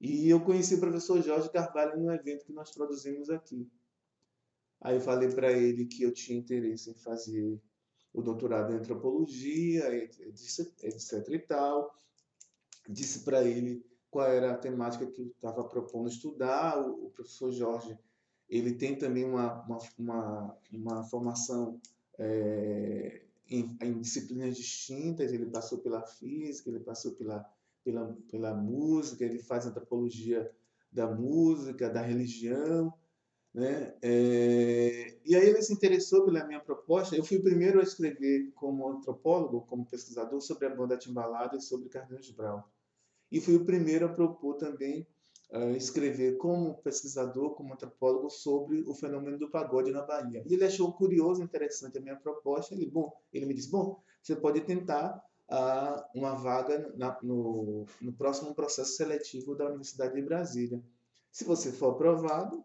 [0.00, 3.70] e eu conheci o professor Jorge Carvalho num evento que nós produzimos aqui.
[4.80, 7.58] Aí eu falei para ele que eu tinha interesse em fazer
[8.14, 11.94] o doutorado em antropologia, etc, etc e tal.
[12.88, 16.80] Disse para ele qual era a temática que estava propondo estudar.
[16.80, 17.98] O, professor Jorge
[18.48, 21.80] ele tem também uma, uma, uma, uma formação
[22.18, 25.32] é, em, em disciplinas distintas.
[25.32, 27.44] Ele passou pela física, ele passou pela
[27.84, 30.50] pela, pela música, ele faz antropologia
[30.90, 32.92] da música, da religião,
[33.54, 33.94] né?
[34.02, 37.14] É, e aí ele se interessou pela minha proposta.
[37.14, 41.60] Eu fui o primeiro a escrever como antropólogo, como pesquisador, sobre a banda timbalada e
[41.60, 42.62] sobre Carlinhos Brown.
[43.30, 45.06] E fui o primeiro a propor também
[45.52, 50.42] uh, escrever como pesquisador, como antropólogo, sobre o fenômeno do pagode na Bahia.
[50.46, 52.74] E ele achou curioso, interessante a minha proposta.
[52.74, 58.12] Ele, bom, ele me disse, bom, você pode tentar a uma vaga na, no, no
[58.14, 60.82] próximo processo seletivo da Universidade de Brasília.
[61.30, 62.64] Se você for aprovado,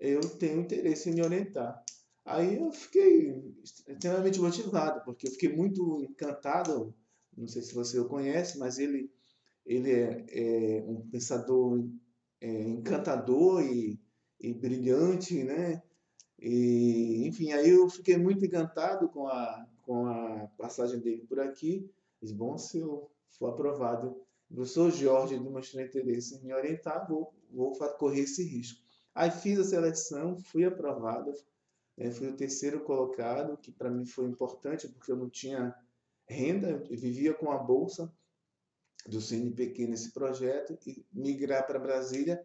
[0.00, 1.82] eu tenho interesse em me orientar.
[2.24, 6.94] Aí eu fiquei extremamente motivado, porque eu fiquei muito encantado.
[7.36, 9.10] Não sei se você o conhece, mas ele,
[9.64, 11.84] ele é, é um pensador
[12.40, 14.00] é, encantador e,
[14.40, 15.82] e brilhante, né?
[16.38, 21.90] E, enfim, aí eu fiquei muito encantado com a, com a passagem dele por aqui
[22.20, 24.10] Diz, bom, se eu for aprovado,
[24.50, 28.80] o professor Jorge demonstrou interesse em me orientar, vou, vou correr esse risco.
[29.14, 31.32] Aí fiz a seleção, fui aprovado,
[31.96, 35.74] né, fui o terceiro colocado, que para mim foi importante, porque eu não tinha
[36.26, 38.12] renda, eu vivia com a bolsa
[39.06, 42.42] do CNPq nesse projeto, e migrar para Brasília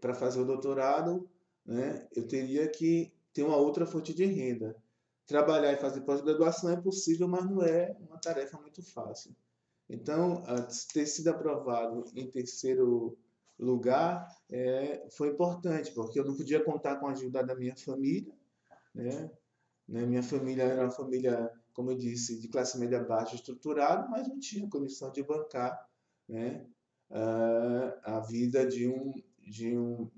[0.00, 1.28] para fazer o doutorado,
[1.64, 4.76] né, eu teria que ter uma outra fonte de renda
[5.26, 9.34] trabalhar e fazer pós-graduação é possível, mas não é uma tarefa muito fácil.
[9.88, 10.42] Então,
[10.92, 13.18] ter sido aprovado em terceiro
[13.58, 18.32] lugar é, foi importante, porque eu não podia contar com a ajuda da minha família.
[18.94, 19.30] Né?
[19.88, 20.06] né?
[20.06, 24.38] Minha família era uma família, como eu disse, de classe média baixa estruturada, mas não
[24.38, 25.78] tinha condição de bancar
[26.28, 26.66] né?
[27.10, 29.14] a vida de um,
[29.46, 30.10] de, um,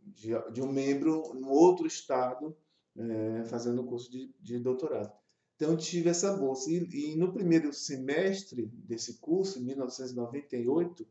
[0.53, 2.57] de, um membro no outro estado
[2.96, 5.12] é, fazendo o curso de, de, doutorado.
[5.57, 6.70] Então, tive essa bolsa.
[6.70, 11.07] E, e, no primeiro semestre desse curso, em 1998,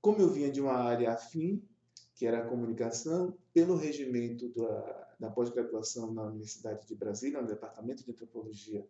[0.00, 1.62] como eu vinha de uma área afim,
[2.14, 8.04] que era a comunicação, pelo regimento da, da pós-graduação na Universidade de Brasília, no Departamento
[8.04, 8.86] de Antropologia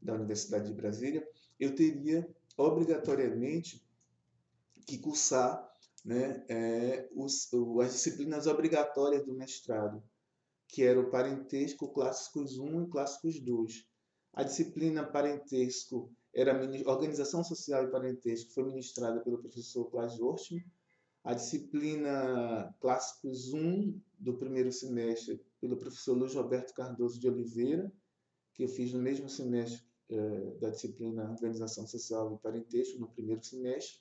[0.00, 1.26] da Universidade de Brasília,
[1.58, 3.84] eu teria obrigatoriamente
[4.86, 5.72] que cursar
[6.04, 7.48] né, é, os,
[7.82, 10.02] as disciplinas obrigatórias do mestrado,
[10.68, 13.86] que era o parentesco clássicos 1 e clássicos 2.
[14.34, 16.52] A disciplina parentesco era
[16.86, 20.62] organização social e parentesco foi ministrada pelo professor Klaus Ortmann.
[21.22, 27.90] A disciplina clássicos 1 do primeiro semestre pelo professor Luiz Roberto Cardoso de Oliveira,
[28.52, 33.42] que eu fiz no mesmo semestre eh, da disciplina Organização Social e Parentesco, no primeiro
[33.42, 34.00] semestre.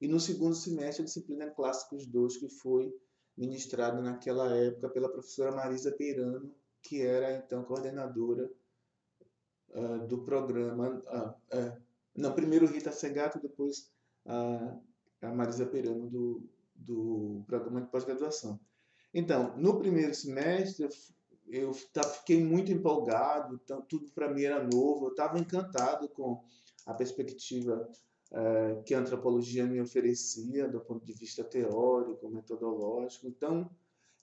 [0.00, 2.94] E no segundo semestre, a disciplina Clássicos 2, que foi
[3.36, 8.50] ministrado naquela época pela professora Marisa Peirano, que era então coordenadora
[9.74, 11.02] uh, do programa.
[11.52, 11.82] Uh,
[12.16, 13.90] não, primeiro Rita Segato, depois
[14.26, 14.78] a,
[15.32, 16.42] Marisa Peirano do,
[16.74, 18.58] do programa de pós-graduação.
[19.12, 20.88] Então, no primeiro semestre,
[21.46, 26.42] eu fiquei muito empolgado, então, tudo para mim era novo, eu estava encantado com
[26.86, 27.88] a perspectiva
[28.32, 33.28] é, que a antropologia me oferecia do ponto de vista teórico, metodológico.
[33.28, 33.70] Então,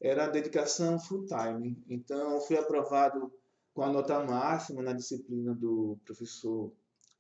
[0.02, 1.82] era a dedicação full time.
[1.88, 3.32] Então, fui aprovado
[3.74, 6.72] com a nota máxima na disciplina do professor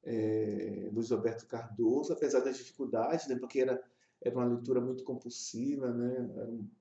[0.03, 3.81] é, Luiz Alberto Cardoso, apesar das dificuldades, né, porque era,
[4.21, 6.29] era uma leitura muito compulsiva, né,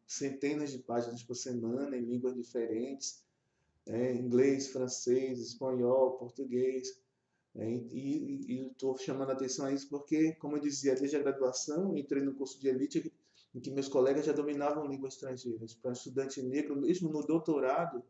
[0.07, 3.23] centenas de páginas por semana em línguas diferentes,
[3.87, 7.01] é, inglês, francês, espanhol, português.
[7.57, 11.97] É, e estou chamando a atenção a isso porque, como eu dizia, desde a graduação,
[11.97, 13.13] entrei no curso de elite
[13.53, 15.75] em que meus colegas já dominavam línguas estrangeiras.
[15.75, 18.05] Para estudante negro, mesmo no doutorado,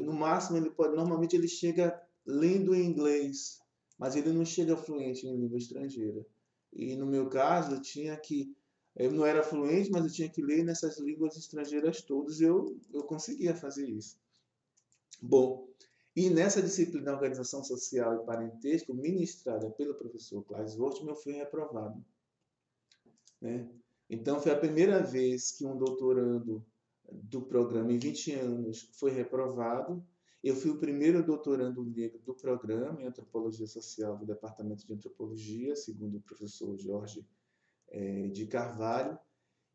[0.00, 3.60] no máximo ele pode, normalmente ele chega lendo em inglês,
[3.98, 6.24] mas ele não chega fluente em língua estrangeira.
[6.72, 8.54] E no meu caso, eu tinha que
[8.96, 13.04] eu não era fluente, mas eu tinha que ler nessas línguas estrangeiras todas, eu eu
[13.04, 14.18] conseguia fazer isso.
[15.22, 15.68] Bom,
[16.14, 22.04] e nessa disciplina Organização Social e Parentesco, ministrada pelo professor Klaus Wortmann, eu fui reprovado.
[23.40, 23.68] Né?
[24.08, 26.64] Então, foi a primeira vez que um doutorando
[27.12, 30.04] do programa em 20 anos foi reprovado.
[30.42, 35.76] Eu fui o primeiro doutorando negro do programa em Antropologia Social do Departamento de Antropologia,
[35.76, 37.26] segundo o professor Jorge
[37.88, 39.18] é, de Carvalho.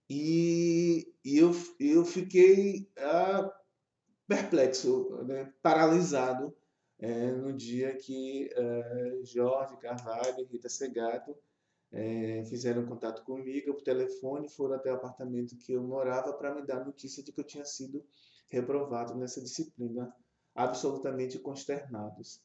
[0.09, 3.51] E, e eu, eu fiquei ah,
[4.27, 6.55] perplexo, né, paralisado,
[6.97, 11.35] é, no dia que é, Jorge Carvalho e Rita Segato
[11.91, 16.65] é, fizeram contato comigo por telefone, foram até o apartamento que eu morava para me
[16.65, 18.03] dar notícia de que eu tinha sido
[18.49, 20.13] reprovado nessa disciplina,
[20.53, 22.41] absolutamente consternados.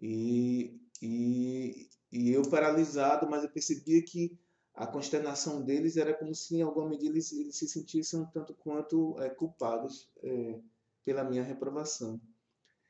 [0.00, 4.36] E, e, e eu paralisado, mas eu percebia que
[4.74, 8.54] a consternação deles era como se em alguma medida eles, eles se sentissem um tanto
[8.54, 10.58] quanto é, culpados é,
[11.04, 12.20] pela minha reprovação.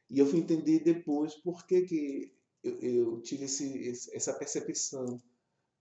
[0.08, 2.32] E eu fui entender depois por que, que
[2.62, 5.20] eu, eu tive esse, essa percepção.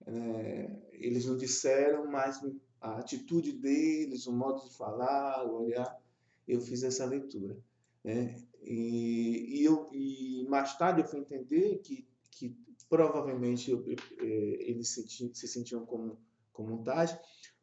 [0.06, 2.40] É, eles não disseram, mas
[2.82, 6.02] a atitude deles, o modo de falar, o olhar,
[6.48, 7.58] eu fiz essa leitura.
[8.04, 8.42] Né?
[8.62, 12.58] E, e, eu, e mais tarde eu fui entender que, que
[12.90, 14.26] provavelmente eu, eu, é,
[14.70, 16.20] eles senti, se sentiam como,
[16.52, 17.18] como tais,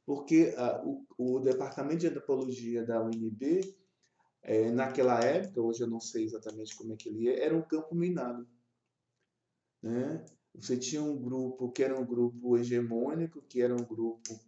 [0.06, 3.60] porque a, o, o Departamento de Antropologia da UNB
[4.42, 7.62] é, naquela época, hoje eu não sei exatamente como é que ele é, era um
[7.62, 8.48] campo minado.
[9.82, 10.24] Né?
[10.54, 14.38] Você tinha um grupo que era um grupo hegemônico, que era um grupo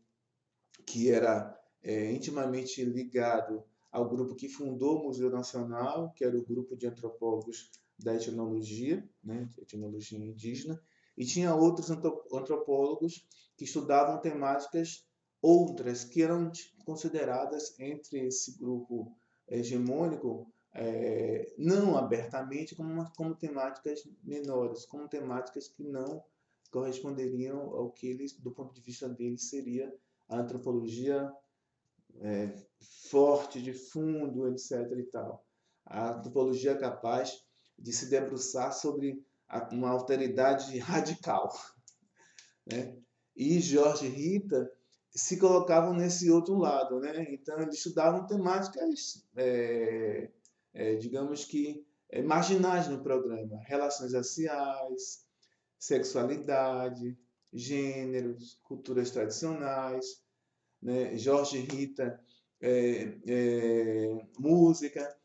[0.87, 6.45] que era é, intimamente ligado ao grupo que fundou o Museu Nacional, que era o
[6.45, 10.83] grupo de antropólogos da etnologia, né, etnologia indígena,
[11.17, 15.07] e tinha outros antropólogos que estudavam temáticas
[15.43, 16.53] outras que eram
[16.85, 19.13] consideradas entre esse grupo
[19.49, 26.25] hegemônico, é, não abertamente, como, como temáticas menores, como temáticas que não
[26.71, 29.93] corresponderiam ao que eles, do ponto de vista deles, seria
[30.29, 31.31] a antropologia
[32.21, 32.55] é,
[33.11, 34.91] forte, de fundo, etc.
[34.99, 35.45] E tal.
[35.85, 37.45] A antropologia capaz
[37.79, 39.23] de se debruçar sobre
[39.71, 41.53] uma alteridade radical.
[42.67, 42.97] Né?
[43.37, 44.71] E Jorge Rita
[45.15, 47.27] se colocavam nesse outro lado, né?
[47.35, 50.31] Então eles estudavam temáticas, é,
[50.75, 55.25] é, digamos que é, marginais no programa, relações raciais,
[55.79, 57.19] sexualidade,
[57.53, 60.23] gêneros, culturas tradicionais,
[60.81, 61.17] né?
[61.17, 62.21] Jorge Rita,
[62.61, 65.17] é, é, música.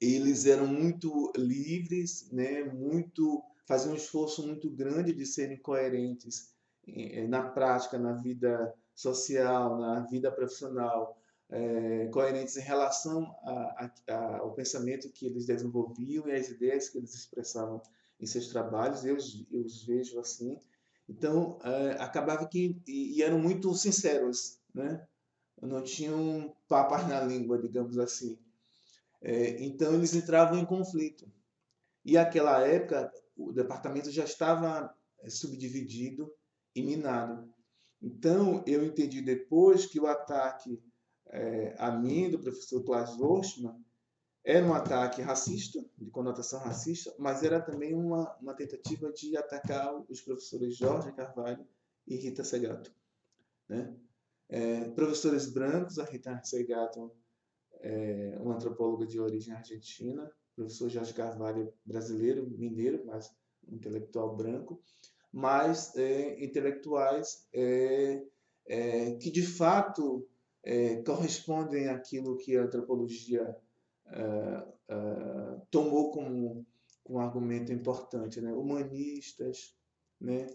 [0.00, 2.64] Eles eram muito livres, né?
[2.64, 6.52] Muito faziam um esforço muito grande de serem coerentes
[7.28, 11.19] na prática, na vida social, na vida profissional,
[11.50, 16.88] é, coerentes em relação a, a, a, ao pensamento que eles desenvolviam e às ideias
[16.88, 17.82] que eles expressavam
[18.20, 19.16] em seus trabalhos, eu,
[19.50, 20.58] eu os vejo assim.
[21.08, 25.04] Então, é, acabava que e, e, eram muito sinceros, né?
[25.60, 28.38] Não tinham papas na língua, digamos assim.
[29.20, 31.30] É, então, eles entravam em conflito.
[32.04, 34.94] E naquela época, o departamento já estava
[35.28, 36.32] subdividido
[36.74, 37.52] e minado.
[38.00, 40.80] Então, eu entendi depois que o ataque
[41.30, 43.84] é, a mim, do professor Klaus Wortmann,
[44.44, 49.94] era um ataque racista, de conotação racista, mas era também uma, uma tentativa de atacar
[50.08, 51.66] os professores Jorge Carvalho
[52.06, 52.92] e Rita Segato.
[53.68, 53.94] Né?
[54.48, 57.12] É, professores brancos, a Rita Segato
[57.80, 63.30] é uma antropóloga de origem argentina, professor Jorge Carvalho brasileiro, mineiro, mas
[63.68, 64.82] intelectual branco,
[65.32, 68.22] mas é, intelectuais é,
[68.66, 70.28] é, que de fato
[70.62, 73.56] é, correspondem àquilo que a antropologia
[74.06, 76.66] é, é, tomou como,
[77.08, 78.52] um argumento importante, né?
[78.52, 79.74] humanistas,
[80.20, 80.46] né?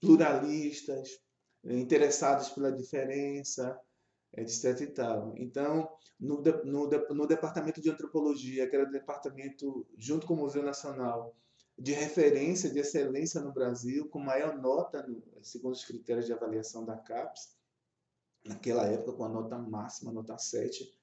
[0.00, 1.20] pluralistas,
[1.64, 3.78] interessados pela diferença,
[4.36, 4.80] etc.
[4.80, 5.34] E tal.
[5.36, 5.88] Então,
[6.18, 11.36] no, no, no departamento de antropologia, que era o departamento, junto com o Museu Nacional,
[11.78, 16.84] de referência, de excelência no Brasil, com maior nota, no, segundo os critérios de avaliação
[16.84, 17.56] da CAPES,
[18.44, 20.94] naquela época com a nota máxima, nota 7,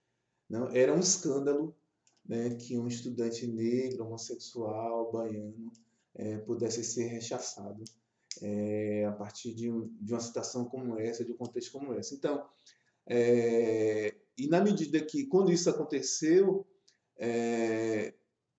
[0.50, 1.76] não, era um escândalo
[2.26, 5.72] né, que um estudante negro, homossexual, baiano,
[6.16, 7.84] é, pudesse ser rechaçado
[8.42, 9.70] é, a partir de,
[10.02, 12.16] de, uma situação como essa, de um contexto como esse.
[12.16, 12.46] Então,
[13.08, 16.66] é, e na medida que, quando isso aconteceu,
[17.18, 18.14] é,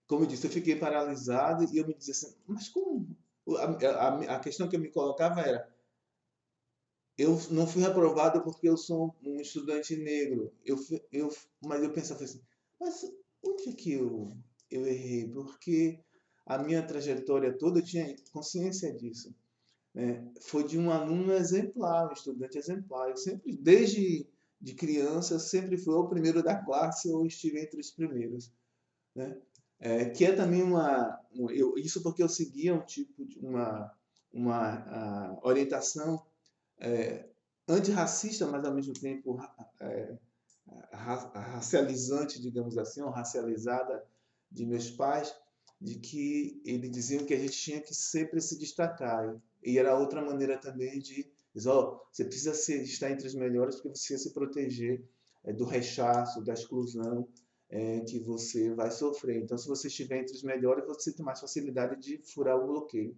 [0.07, 3.17] como eu disse, eu fiquei paralisado e eu me dizia assim, mas como?
[3.59, 5.69] A, a, a questão que eu me colocava era,
[7.19, 10.53] eu não fui reprovado porque eu sou um estudante negro.
[10.65, 10.77] Eu,
[11.11, 12.43] eu, mas eu pensava assim,
[12.79, 13.11] mas
[13.43, 14.37] onde é que eu,
[14.71, 15.27] eu errei?
[15.29, 15.99] Porque
[16.45, 19.35] a minha trajetória toda eu tinha consciência disso.
[19.95, 20.31] Né?
[20.43, 23.09] Foi de um aluno exemplar, um estudante exemplar.
[23.09, 24.29] Eu sempre, desde
[24.61, 28.53] de criança, sempre fui o primeiro da classe ou estive entre os primeiros.
[29.15, 29.41] Né?
[29.79, 31.19] É, que é também uma...
[31.51, 33.91] Eu, isso porque eu seguia um tipo de uma,
[34.33, 36.26] uma orientação
[36.79, 37.29] é,
[37.69, 39.39] antirracista, mas ao mesmo tempo
[39.81, 40.17] é,
[40.93, 44.05] racializante, digamos assim, ou racializada
[44.51, 45.35] de meus pais,
[45.81, 49.37] de que eles diziam que a gente tinha que sempre se destacar.
[49.63, 53.77] E era outra maneira também de dizer, oh, você precisa ser, estar entre os melhores
[53.77, 55.05] porque você se proteger
[55.45, 57.29] é, do rechaço, da exclusão
[57.69, 59.43] é, que você vai sofrer.
[59.43, 63.17] Então, se você estiver entre os melhores, você tem mais facilidade de furar o bloqueio.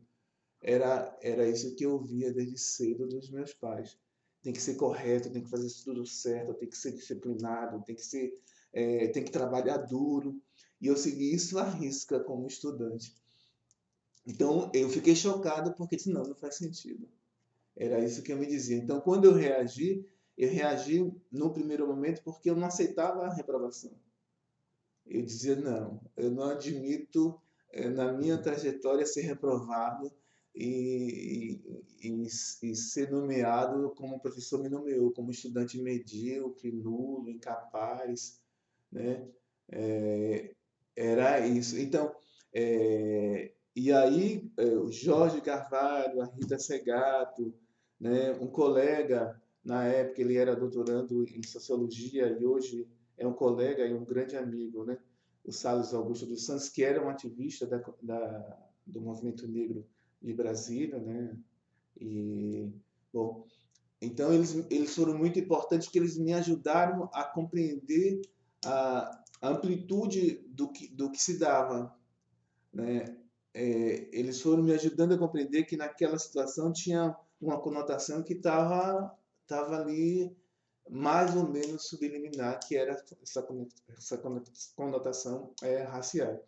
[0.61, 3.99] Era, era isso que eu via desde cedo dos meus pais.
[4.43, 8.05] Tem que ser correto, tem que fazer tudo certo, tem que ser disciplinado, tem que
[8.05, 8.37] ser,
[8.73, 10.41] é, tem que trabalhar duro.
[10.81, 13.15] E eu segui isso à risca como estudante.
[14.27, 17.09] Então eu fiquei chocado porque disse, não, não faz sentido.
[17.77, 18.77] Era isso que eu me dizia.
[18.77, 20.05] Então quando eu reagi,
[20.37, 23.93] eu reagi no primeiro momento porque eu não aceitava a reprovação.
[25.07, 27.41] Eu dizia, não, eu não admito
[27.73, 30.13] eh, na minha trajetória ser reprovado
[30.59, 31.61] e,
[32.03, 32.27] e,
[32.63, 38.41] e, ser nomeado como o professor me nomeou, como estudante medíocre, nulo, incapaz,
[38.91, 39.29] né?
[39.71, 40.53] É,
[40.97, 41.79] era isso.
[41.79, 42.13] Então,
[42.53, 47.55] é, e aí é, o Jorge Carvalho, a Rita Segato,
[48.01, 53.87] né, um colega, na época ele era doutorando em Sociologia e hoje é um colega
[53.87, 54.99] e um grande amigo, né,
[55.45, 59.87] o Salles Augusto dos Santos, que era um ativista da, da, do movimento negro
[60.21, 61.37] de Brasília, né,
[62.01, 62.73] e,
[63.13, 63.45] bom,
[64.01, 68.23] então eles, eles foram muito importantes porque eles me ajudaram a compreender
[68.65, 71.95] a, amplitude do que, do que se dava.
[72.73, 73.17] Né?
[73.55, 79.17] É, eles foram me ajudando a compreender que naquela situação tinha uma conotação que estava
[79.47, 80.37] tava ali
[80.91, 82.93] mais ou menos subliminar, que era
[83.23, 83.47] essa,
[83.97, 84.19] essa
[84.75, 86.43] conotação é, racial.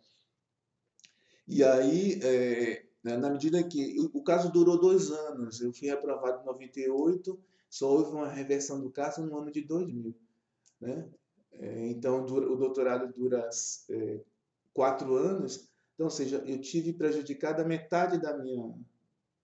[1.51, 6.45] E aí, é, na medida que o caso durou dois anos, eu fui aprovado em
[6.45, 7.37] 98,
[7.69, 10.15] só houve uma reversão do caso no ano de 2000.
[10.79, 11.09] Né?
[11.51, 13.49] É, então, o doutorado dura
[13.89, 14.21] é,
[14.73, 15.69] quatro anos.
[15.93, 18.73] Então, ou seja, eu tive prejudicado a metade da minha,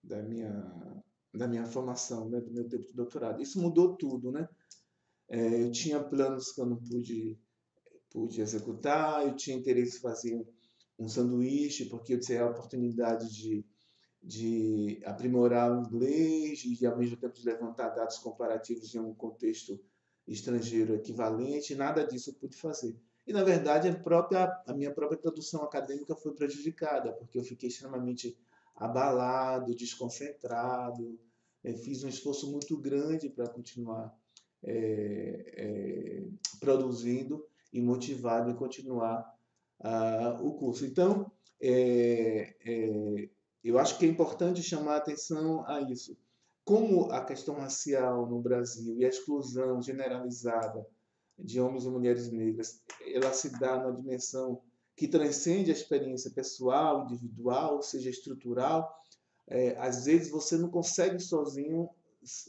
[0.01, 1.03] da minha,
[1.33, 3.41] da minha formação, né, do meu tempo de doutorado.
[3.41, 4.47] Isso mudou tudo, né?
[5.27, 7.37] É, eu tinha planos que eu não pude,
[8.09, 10.47] pude executar, eu tinha interesse em fazer
[10.97, 13.65] um sanduíche, porque eu tinha a oportunidade de,
[14.21, 19.79] de aprimorar o inglês e, ao mesmo tempo, de levantar dados comparativos em um contexto
[20.27, 22.95] estrangeiro equivalente, nada disso eu pude fazer.
[23.25, 27.69] E, na verdade, a, própria, a minha própria produção acadêmica foi prejudicada, porque eu fiquei
[27.69, 28.37] extremamente
[28.75, 31.19] abalado, desconcentrado,
[31.63, 34.15] é, fiz um esforço muito grande para continuar
[34.63, 36.27] é, é,
[36.59, 39.36] produzindo e motivado em continuar
[40.41, 40.85] o curso.
[40.85, 43.29] Então, é, é,
[43.63, 46.17] eu acho que é importante chamar atenção a isso
[46.67, 50.85] como a questão racial no Brasil e a exclusão generalizada
[51.39, 54.61] de homens e mulheres negras, ela se dá numa dimensão
[54.93, 58.93] que transcende a experiência pessoal, individual, ou seja, estrutural,
[59.47, 61.89] é, às vezes você não consegue sozinho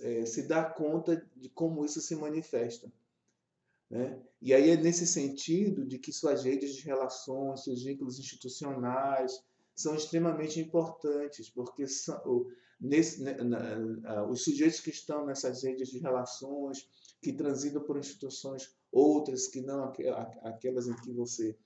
[0.00, 2.90] é, se dar conta de como isso se manifesta.
[3.90, 4.20] Né?
[4.40, 9.32] E aí é nesse sentido de que suas redes de relações, seus vínculos institucionais
[9.74, 12.46] são extremamente importantes, porque são,
[12.80, 16.88] nesse, né, na, os sujeitos que estão nessas redes de relações,
[17.22, 19.92] que transitam por instituições outras que não
[20.42, 21.56] aquelas em que você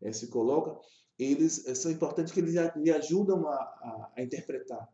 [0.00, 0.78] é, se coloca,
[1.18, 4.88] eles eh, são importantes que eles lhe ajudam a, a, a interpretar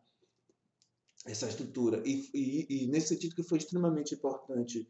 [1.24, 2.02] essa estrutura.
[2.04, 4.88] E, e, e, nesse sentido que foi extremamente importante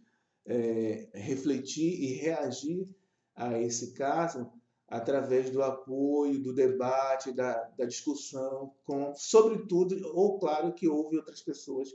[0.49, 2.88] é, refletir e reagir
[3.36, 4.51] a esse caso
[4.88, 11.42] através do apoio, do debate, da, da discussão, com, sobretudo, ou claro que houve outras
[11.42, 11.90] pessoas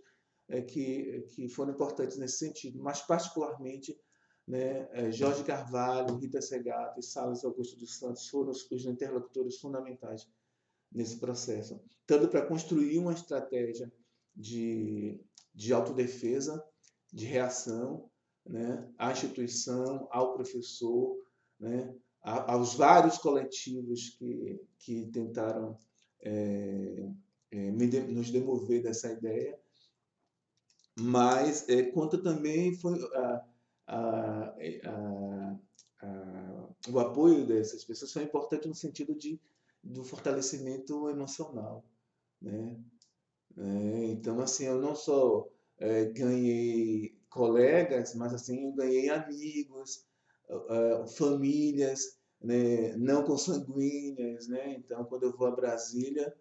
[0.47, 3.99] é, que, que foram importantes nesse sentido, mas particularmente
[4.47, 9.57] né, é, Jorge Carvalho, Rita Segato e Salles Augusto dos Santos foram os, os interlocutores
[9.57, 10.27] fundamentais
[10.91, 13.91] nesse processo, tanto para construir uma estratégia
[14.35, 15.19] de,
[15.55, 16.63] de autodefesa,
[17.11, 18.11] de reação
[18.45, 21.17] né, à instituição, ao professor,
[21.59, 25.77] né, aos vários coletivos que, que tentaram
[26.21, 27.09] é,
[27.51, 29.59] é, nos demover dessa ideia,
[30.99, 33.45] mas é, conta também foi a,
[33.87, 35.59] a, a,
[36.89, 39.39] o apoio dessas pessoas foi importante no sentido de
[39.83, 41.83] do fortalecimento emocional,
[42.41, 42.79] né?
[43.57, 50.05] É, então assim eu não só é, ganhei colegas, mas assim eu ganhei amigos,
[50.49, 54.75] uh, famílias né, não consanguíneas, né?
[54.75, 56.35] Então, quando eu vou a Brasília,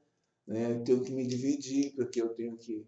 [0.47, 2.85] né, eu tenho que me dividir, porque eu tenho que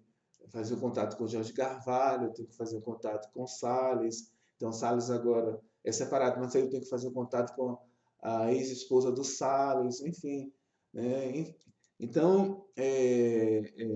[0.48, 3.46] fazer o contato com o Jorge Carvalho, eu tenho que fazer o contato com o
[3.46, 4.32] Salles.
[4.56, 7.78] Então, Salles agora é separado, mas aí eu tenho que fazer o contato com
[8.20, 10.52] a ex-esposa do Salles, enfim.
[10.92, 11.54] Né?
[12.00, 13.88] Então, é, é,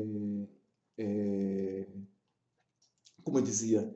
[0.99, 1.87] é,
[3.29, 3.95] como eu dizia,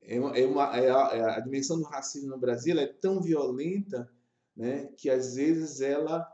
[0.00, 3.20] é uma, é uma, é a, é a, dimensão do racismo no Brasil é tão
[3.20, 4.08] violenta
[4.56, 6.26] né, que às vezes ela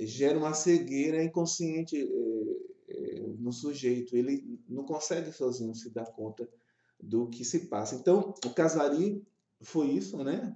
[0.00, 4.16] gera uma cegueira inconsciente é, é, no sujeito.
[4.16, 6.48] Ele não consegue sozinho se dar conta
[7.00, 7.94] do que se passa.
[7.94, 9.24] Então, o Casari
[9.62, 10.54] foi isso, né?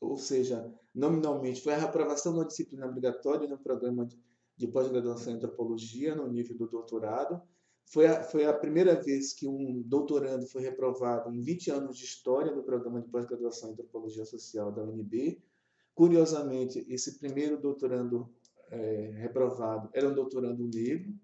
[0.00, 4.18] Ou seja, nominalmente foi a reprovação da disciplina obrigatória no programa de,
[4.56, 7.42] de pós-graduação em antropologia no nível do doutorado
[7.90, 12.04] foi a, foi a primeira vez que um doutorando foi reprovado em 20 anos de
[12.04, 15.42] história do programa de pós-graduação em Antropologia Social da UNB.
[15.94, 18.30] Curiosamente, esse primeiro doutorando
[18.70, 21.14] é, reprovado era um doutorando negro,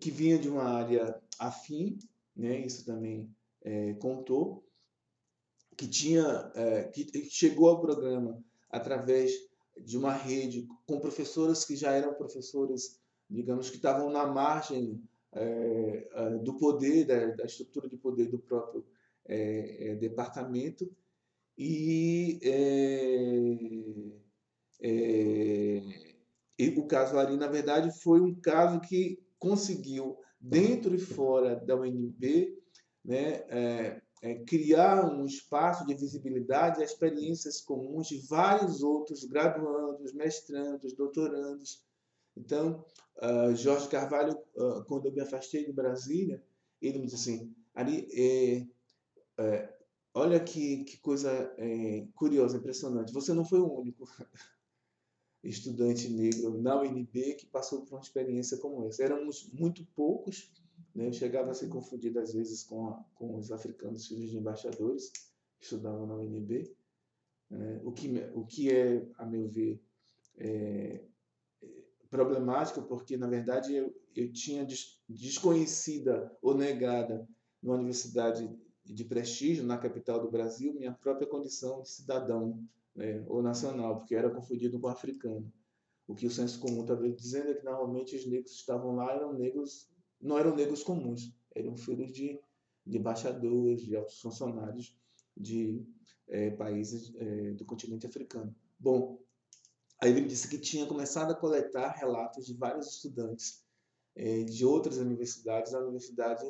[0.00, 1.98] que vinha de uma área afim,
[2.36, 4.64] né, isso também é, contou,
[5.76, 9.32] que, tinha, é, que chegou ao programa através
[9.82, 15.02] de uma rede com professoras que já eram professores, digamos, que estavam na margem
[15.34, 18.84] é, do poder, da, da, estrutura de poder do próprio
[19.26, 20.90] é, departamento.
[21.56, 22.40] E,
[26.58, 31.76] e, o caso Ari, na verdade, foi um caso que conseguiu, dentro e fora da
[31.76, 32.58] UNB,
[33.04, 33.44] né,
[34.24, 41.84] é, criar um espaço de visibilidade a experiências comuns de vários outros graduandos, mestrandos, doutorandos.
[42.36, 42.84] Então,
[43.22, 46.42] Uh, Jorge Carvalho, uh, quando eu me afastei de Brasília,
[46.82, 48.66] ele me disse assim, Ari, é,
[49.38, 49.78] é,
[50.12, 54.04] olha que, que coisa é, curiosa, impressionante, você não foi o único
[55.44, 59.04] estudante negro na UNB que passou por uma experiência como essa.
[59.04, 60.50] Éramos muito poucos,
[60.94, 61.06] né?
[61.06, 65.10] eu chegava a ser confundido às vezes com, a, com os africanos filhos de embaixadores
[65.58, 66.68] que estudavam na UNB,
[67.48, 67.80] né?
[67.84, 69.80] o, que, o que é, a meu ver,
[70.36, 71.04] é,
[72.14, 77.28] problemática, porque, na verdade, eu, eu tinha des, desconhecida ou negada
[77.60, 78.48] numa universidade
[78.84, 82.62] de prestígio, na capital do Brasil, minha própria condição de cidadão
[82.94, 85.52] né, ou nacional, porque era confundido com africano.
[86.06, 89.12] O que o senso comum está dizendo é que, normalmente, os negros que estavam lá
[89.12, 89.90] eram negros,
[90.20, 92.38] não eram negros comuns, eram filhos de,
[92.86, 94.96] de embaixadores, de altos funcionários
[95.36, 95.84] de
[96.28, 98.54] é, países é, do continente africano.
[98.78, 99.18] Bom,
[100.04, 103.64] Aí ele disse que tinha começado a coletar relatos de vários estudantes
[104.14, 106.44] é, de outras universidades, da Universidade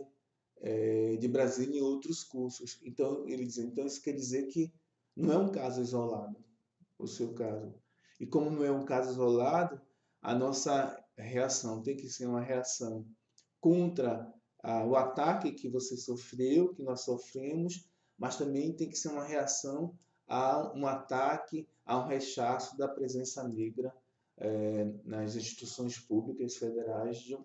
[0.61, 2.81] é, de Brasília e outros cursos.
[2.83, 4.75] Então, ele dizia, então isso quer dizer que
[5.15, 6.37] não é um caso isolado,
[6.99, 7.73] o seu caso.
[8.19, 9.81] E como não é um caso isolado,
[10.21, 13.07] a nossa reação tem que ser uma reação
[13.61, 14.35] contra
[14.65, 17.89] ah, o ataque que você sofreu, que nós sofremos,
[18.19, 19.97] mas também tem que ser uma reação
[20.27, 23.95] a um ataque, a um rechaço da presença negra
[24.39, 27.39] é, nas instituições públicas federais de,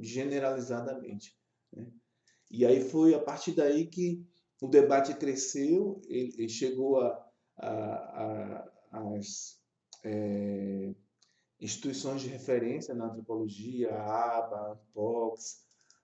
[0.00, 1.36] generalizadamente.
[1.72, 1.86] Né?
[2.50, 4.24] E aí foi a partir daí que
[4.60, 8.68] o debate cresceu, ele, chegou a, a, a
[9.16, 9.60] as
[10.04, 10.94] é,
[11.60, 14.76] instituições de referência na antropologia, a ABA, a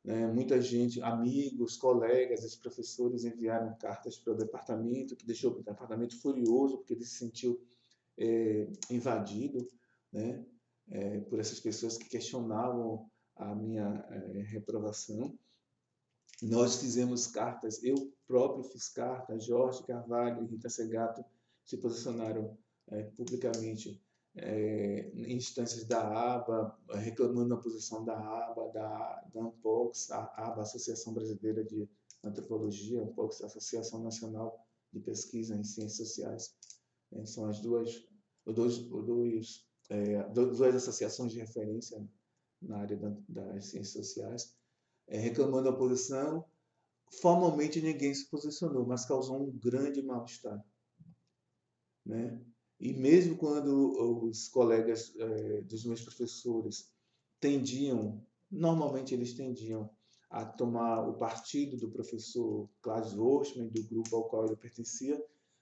[0.05, 0.27] né?
[0.27, 6.21] Muita gente, amigos, colegas, esses professores enviaram cartas para o departamento, que deixou o departamento
[6.21, 7.61] furioso, porque ele se sentiu
[8.19, 9.67] é, invadido
[10.13, 10.45] né?
[10.91, 15.37] É, por essas pessoas que questionavam a minha é, reprovação.
[16.43, 21.25] Nós fizemos cartas, eu próprio fiz cartas, Jorge Carvalho e Rita Segato
[21.65, 22.57] se posicionaram
[22.89, 24.04] é, publicamente
[24.37, 31.15] é, instâncias da ABA, reclamando a posição da ABA, da, da ANPOX, a ABA, Associação
[31.15, 31.89] Brasileira de
[32.23, 36.57] Antropologia, ANPOX, Associação Nacional de Pesquisa em Ciências Sociais.
[37.13, 38.09] É, são as duas,
[38.45, 42.05] dois, dois, é, duas associações de referência
[42.61, 44.57] na área da, das ciências sociais,
[45.07, 46.45] é, reclamando a posição.
[47.21, 50.65] Formalmente ninguém se posicionou, mas causou um grande mal-estar.
[52.05, 52.43] Né?
[52.85, 56.93] E mesmo quando os colegas é, dos meus professores
[57.41, 59.89] tendiam, normalmente eles tendiam
[60.29, 65.19] a tomar o partido do professor Klaus Worstmann, do grupo ao qual ele pertencia,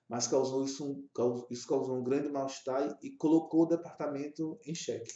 [0.09, 5.15] mas causou isso, um, isso causou um grande mal-estar e colocou o departamento em xeque.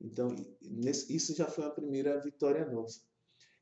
[0.00, 0.28] Então,
[0.62, 3.00] isso já foi a primeira vitória nossa.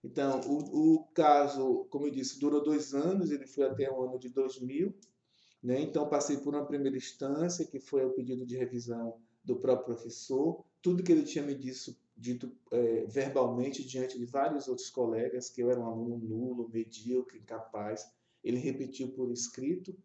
[0.02, 4.18] Então, o, o caso, como eu disse, durou dois anos, ele foi até o ano
[4.18, 4.94] de 2000,
[5.64, 5.80] né?
[5.80, 10.62] Então, passei por uma primeira instância, que foi o pedido de revisão do próprio professor,
[10.82, 15.62] tudo que ele tinha me dito, dito é, verbalmente diante de vários outros colegas, que
[15.62, 18.06] eu era um aluno nulo, medíocre, incapaz,
[18.42, 19.96] ele repetiu por escrito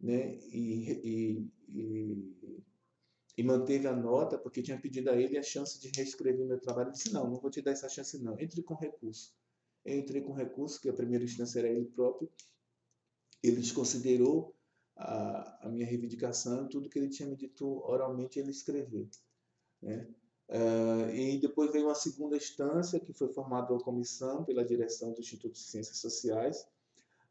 [0.00, 0.38] né?
[0.50, 2.56] e, e, e,
[3.36, 6.88] e manteve a nota, porque tinha pedido a ele a chance de reescrever meu trabalho.
[6.88, 9.34] Ele disse, não, não vou te dar essa chance não, entre com recurso.
[9.84, 12.30] Entrei com recurso, que a primeira instância era ele próprio,
[13.42, 14.54] ele desconsiderou
[14.96, 19.08] a, a minha reivindicação, tudo que ele tinha me dito oralmente ele escreveu.
[19.80, 20.08] Né?
[20.48, 25.20] Uh, e depois veio uma segunda instância, que foi formada uma comissão pela direção do
[25.20, 26.66] Instituto de Ciências Sociais.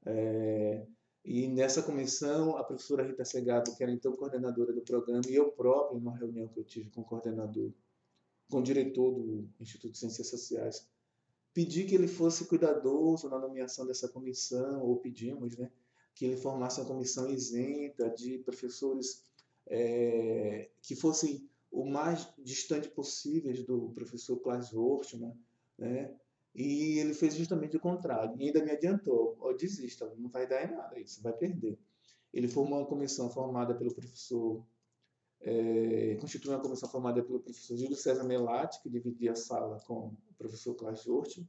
[0.06, 0.84] É,
[1.24, 5.52] e nessa comissão, a professora Rita Segato, que era então coordenadora do programa, e eu
[5.52, 7.72] próprio, em uma reunião que eu tive com o coordenador,
[8.50, 10.88] com o diretor do Instituto de Ciências Sociais,
[11.54, 15.72] pedi que ele fosse cuidadoso na nomeação dessa comissão, ou pedimos, né,
[16.16, 19.24] que ele formasse uma comissão isenta de professores
[19.68, 25.34] é, que fossem o mais distante possíveis do professor Klaus Wortmann,
[25.78, 26.14] né?
[26.54, 28.36] E ele fez justamente o contrário.
[28.38, 31.80] E ainda me adiantou, oh, desista, não vai dar em nada isso, vai perder.
[32.34, 34.66] Ele formou uma comissão formada pelo professor,
[35.40, 40.08] é, constituiu uma comissão formada pelo professor Júlio César Melati, que dividia a sala com
[40.30, 41.48] o professor Klaus Wortmann,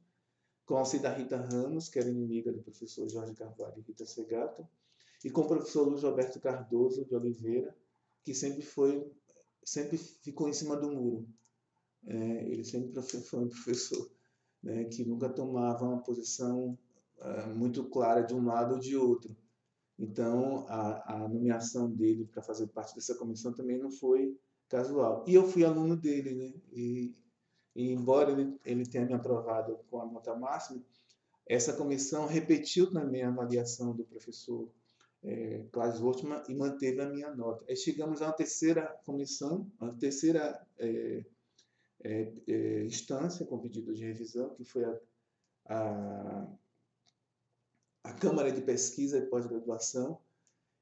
[0.69, 4.67] a da Rita Ramos, que era inimiga do professor Jorge Carvalho e Rita Segato,
[5.25, 7.77] e com o professor Luiz Roberto Cardoso de Oliveira,
[8.25, 9.07] que sempre foi,
[9.65, 11.27] sempre ficou em cima do muro.
[12.07, 14.11] É, ele sempre foi um professor
[14.63, 16.77] né, que nunca tomava uma posição
[17.21, 19.37] é, muito clara de um lado ou de outro.
[19.99, 24.37] Então, a, a nomeação dele para fazer parte dessa comissão também não foi
[24.69, 25.25] casual.
[25.29, 26.53] E eu fui aluno dele, né?
[26.73, 27.15] E
[27.75, 30.83] e embora ele, ele tenha me aprovado com a nota máxima,
[31.47, 34.69] essa comissão repetiu também a avaliação do professor
[35.23, 37.65] é, Klaus Wortmann e manteve a minha nota.
[37.69, 41.25] Aí chegamos uma terceira comissão, uma terceira é,
[42.05, 45.01] é, é, instância com pedido de revisão, que foi a,
[45.67, 46.49] a,
[48.05, 50.19] a Câmara de Pesquisa e Pós-Graduação.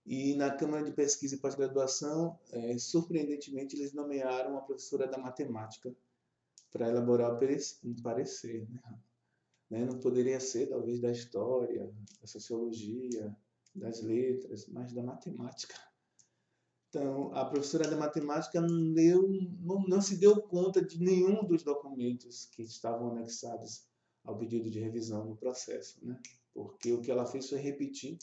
[0.07, 5.95] E na Câmara de Pesquisa e Pós-Graduação, é, surpreendentemente, eles nomearam a professora da matemática,
[6.71, 7.39] para elaborar
[7.85, 8.69] um parecer.
[8.69, 9.01] Né?
[9.71, 9.85] né?
[9.85, 13.37] Não poderia ser, talvez, da história, da sociologia,
[13.75, 15.75] das letras, mas da matemática.
[16.89, 19.29] Então, a professora de matemática não, deu,
[19.61, 23.87] não, não se deu conta de nenhum dos documentos que estavam anexados
[24.25, 26.21] ao pedido de revisão no processo, né?
[26.53, 28.19] porque o que ela fez foi repetir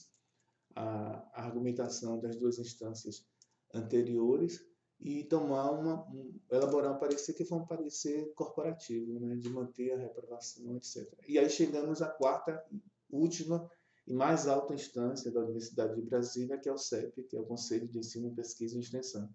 [0.76, 3.26] a argumentação das duas instâncias
[3.74, 4.62] anteriores
[5.00, 9.94] e tomar uma, um, elaborar um parecer que foi um parecer corporativo, né, de manter
[9.94, 11.08] a reprovação, etc.
[11.28, 12.64] E aí chegamos à quarta,
[13.10, 13.70] última
[14.08, 17.46] e mais alta instância da Universidade de Brasília, que é o CEP, que é o
[17.46, 19.30] Conselho de Ensino, Pesquisa e Extensão.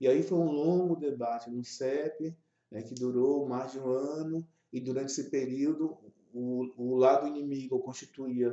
[0.00, 2.36] E aí foi um longo debate no CEP,
[2.70, 5.98] né, que durou mais de um ano, e durante esse período
[6.32, 8.50] o, o lado inimigo constituía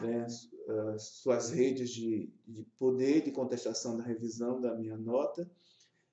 [0.00, 0.26] né,
[0.98, 5.50] suas redes de, de poder de contestação da revisão da minha nota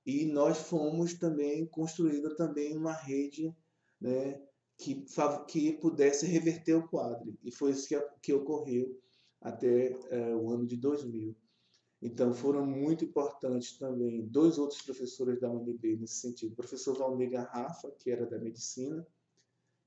[0.04, 3.54] e nós fomos também construindo também uma rede
[4.00, 4.40] né,
[4.76, 5.04] que,
[5.46, 7.36] que pudesse reverter o quadro.
[7.44, 8.98] E foi isso que, que ocorreu
[9.40, 11.36] até é, o ano de 2000.
[12.02, 16.52] Então foram muito importantes também dois outros professores da UNB nesse sentido.
[16.52, 19.06] O professor Valmir Garrafa, que era da medicina,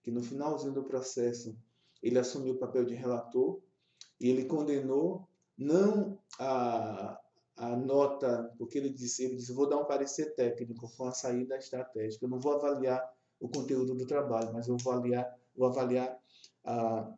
[0.04, 1.58] que no finalzinho do processo
[2.02, 3.62] ele assumiu o papel de relator
[4.20, 5.28] e ele condenou
[5.58, 7.20] não a,
[7.56, 11.58] a nota, porque ele disse, ele disse, vou dar um parecer técnico com a saída
[11.58, 13.02] estratégica, eu não vou avaliar
[13.40, 16.18] o conteúdo do trabalho, mas eu vou avaliar, vou avaliar
[16.66, 17.16] a,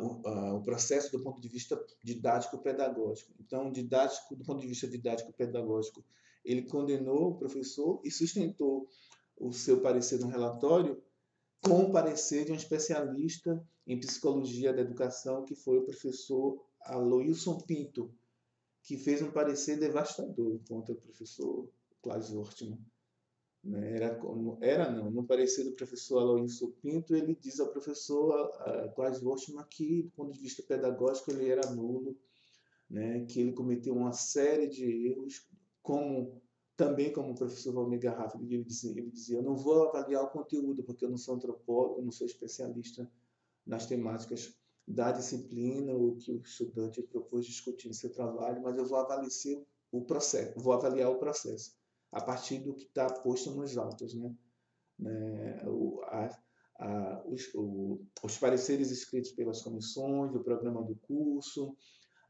[0.00, 3.32] o, o, processo do ponto de vista didático-pedagógico.
[3.40, 6.04] Então, didático, do ponto de vista didático-pedagógico,
[6.44, 8.88] ele condenou o professor e sustentou
[9.36, 11.02] o seu parecer no relatório
[11.62, 17.58] com o parecer de um especialista em psicologia da educação, que foi o professor Aloilson
[17.60, 18.14] Pinto,
[18.82, 21.70] que fez um parecer devastador contra o professor
[22.02, 22.78] Klaus Wortmann.
[23.62, 23.96] Né?
[23.96, 24.18] Era,
[24.62, 28.50] era não, no parecer do professor Aloysio Pinto, ele diz ao professor
[28.94, 32.18] Klaus Wortmann que, do ponto de vista pedagógico, ele era nulo,
[32.88, 33.24] né?
[33.26, 35.46] que ele cometeu uma série de erros,
[35.82, 36.42] como
[36.80, 40.30] também como o professor Valmir Garrafa, ele dizia, ele dizia, eu não vou avaliar o
[40.30, 43.06] conteúdo, porque eu não sou antropólogo, não sou especialista
[43.66, 44.54] nas temáticas
[44.88, 49.30] da disciplina, o que o estudante propôs discutir em seu trabalho, mas eu vou avaliar
[49.92, 51.76] o processo, vou avaliar o processo
[52.10, 54.34] a partir do que está posto nos autos, né?
[54.98, 55.62] né?
[55.66, 56.30] O, a,
[56.78, 61.76] a, os, o, os, pareceres escritos pelas comissões, o programa do curso,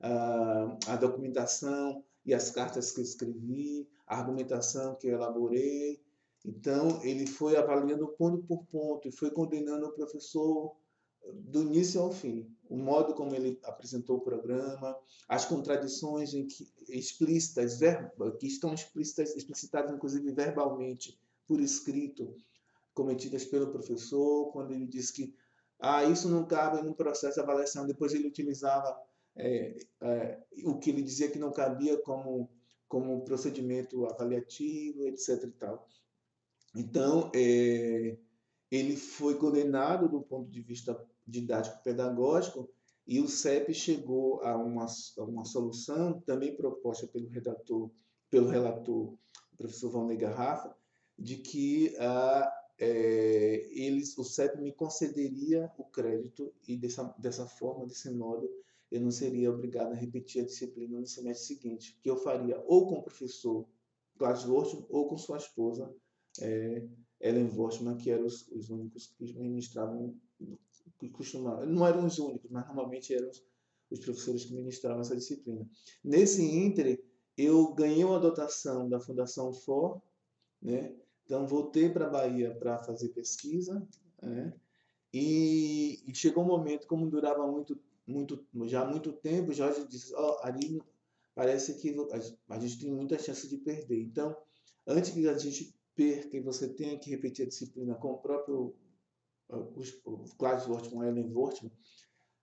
[0.00, 6.02] a, a documentação e as cartas que escrevi, a argumentação que elaborei.
[6.44, 10.74] Então, ele foi avaliando ponto por ponto e foi condenando o professor
[11.32, 12.50] do início ao fim.
[12.68, 14.96] O modo como ele apresentou o programa,
[15.28, 17.78] as contradições que, explícitas,
[18.38, 22.34] que estão explícitas, explicitadas inclusive verbalmente, por escrito,
[22.94, 25.34] cometidas pelo professor, quando ele disse que
[25.80, 27.86] ah, isso não cabe no processo de avaliação.
[27.86, 28.96] Depois ele utilizava
[29.36, 32.50] é, é, o que ele dizia que não cabia como,
[32.88, 35.44] como procedimento avaliativo, etc.
[35.44, 35.88] E tal.
[36.74, 38.16] Então, é,
[38.70, 42.68] ele foi condenado do ponto de vista didático-pedagógico
[43.06, 47.90] e o CEP chegou a uma, a uma solução também proposta pelo redator,
[48.30, 49.14] pelo relator,
[49.52, 50.74] o professor Valnei Garrafa,
[51.18, 57.86] de que ah, é, eles, o CEP me concederia o crédito e dessa, dessa forma,
[57.86, 58.48] desse modo,
[58.90, 62.88] eu não seria obrigado a repetir a disciplina no semestre seguinte, que eu faria ou
[62.88, 63.66] com o professor
[64.18, 65.94] Cláudio Wortmann ou com sua esposa,
[66.40, 66.86] é,
[67.20, 70.14] Ellen Wortmann, que eram os, os únicos que ministravam
[70.98, 73.42] que costumavam, não eram os únicos, mas normalmente eram os,
[73.90, 75.66] os professores que ministravam essa disciplina.
[76.04, 77.02] Nesse ínter,
[77.36, 80.00] eu ganhei uma dotação da Fundação FOR,
[80.60, 80.94] né?
[81.24, 83.86] então voltei para a Bahia para fazer pesquisa,
[84.22, 84.52] né?
[85.12, 87.78] e, e, chegou um momento, como durava muito,
[88.10, 90.80] muito, já há muito tempo, Jorge disse, ó, oh, ali
[91.34, 91.94] parece que
[92.48, 94.02] a gente tem muita chance de perder.
[94.02, 94.36] Então,
[94.86, 98.74] antes que a gente perca e você tenha que repetir a disciplina com o próprio
[100.04, 101.72] o Klaus Wortmann, Ellen Wortmann,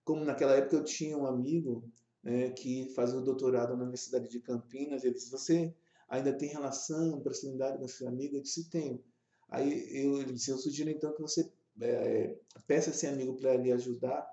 [0.04, 1.90] como naquela época eu tinha um amigo
[2.22, 5.74] né, que fazia o doutorado na Universidade de Campinas, ele disse, você
[6.08, 8.36] ainda tem relação, proximidade com esse amigo?
[8.36, 9.02] Eu disse, tenho.
[9.48, 11.50] Aí eu, ele disse, eu sugiro então que você
[11.80, 14.26] é, peça esse amigo para lhe ajudar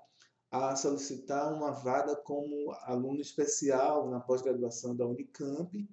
[0.50, 5.88] a solicitar uma vaga como aluno especial na pós-graduação da Unicamp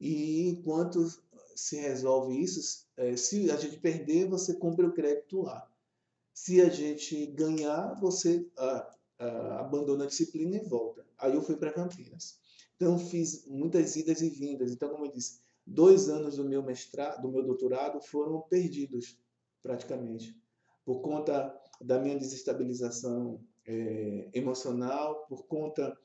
[0.00, 1.06] e enquanto
[1.54, 5.68] se resolve isso, é, se a gente perder, você compra o crédito lá.
[6.34, 8.50] Se a gente ganhar, você
[9.58, 11.06] abandona a disciplina e volta.
[11.18, 12.38] Aí eu fui para Campinas.
[12.74, 14.72] Então fiz muitas idas e vindas.
[14.72, 19.16] Então, como eu disse, dois anos do meu mestrado, do meu doutorado foram perdidos
[19.62, 20.36] praticamente
[20.84, 25.96] por conta da minha desestabilização é, emocional, por conta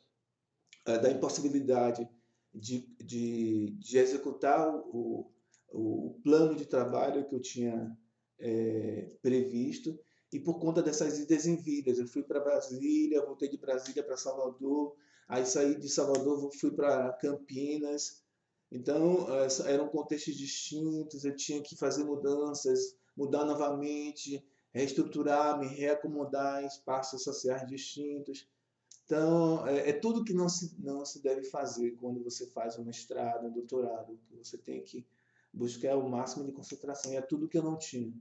[0.85, 2.07] é, da impossibilidade
[2.53, 5.31] de, de, de executar o,
[5.71, 7.97] o, plano de trabalho que eu tinha
[8.39, 9.99] é, previsto
[10.31, 11.99] e por conta dessas idas e vindas.
[11.99, 14.95] Eu fui para Brasília, voltei de Brasília para Salvador,
[15.27, 18.23] aí saí de Salvador, fui para Campinas.
[18.69, 19.27] Então,
[19.65, 27.23] eram contextos distintos, eu tinha que fazer mudanças, mudar novamente, reestruturar, me reacomodar em espaços
[27.23, 28.47] sociais distintos.
[29.05, 32.83] Então, é, é, tudo que não se, não se deve fazer quando você faz um
[32.83, 35.05] mestrado, um doutorado, que você tem que
[35.53, 38.13] buscar o máximo de concentração, e é tudo que eu não tinha.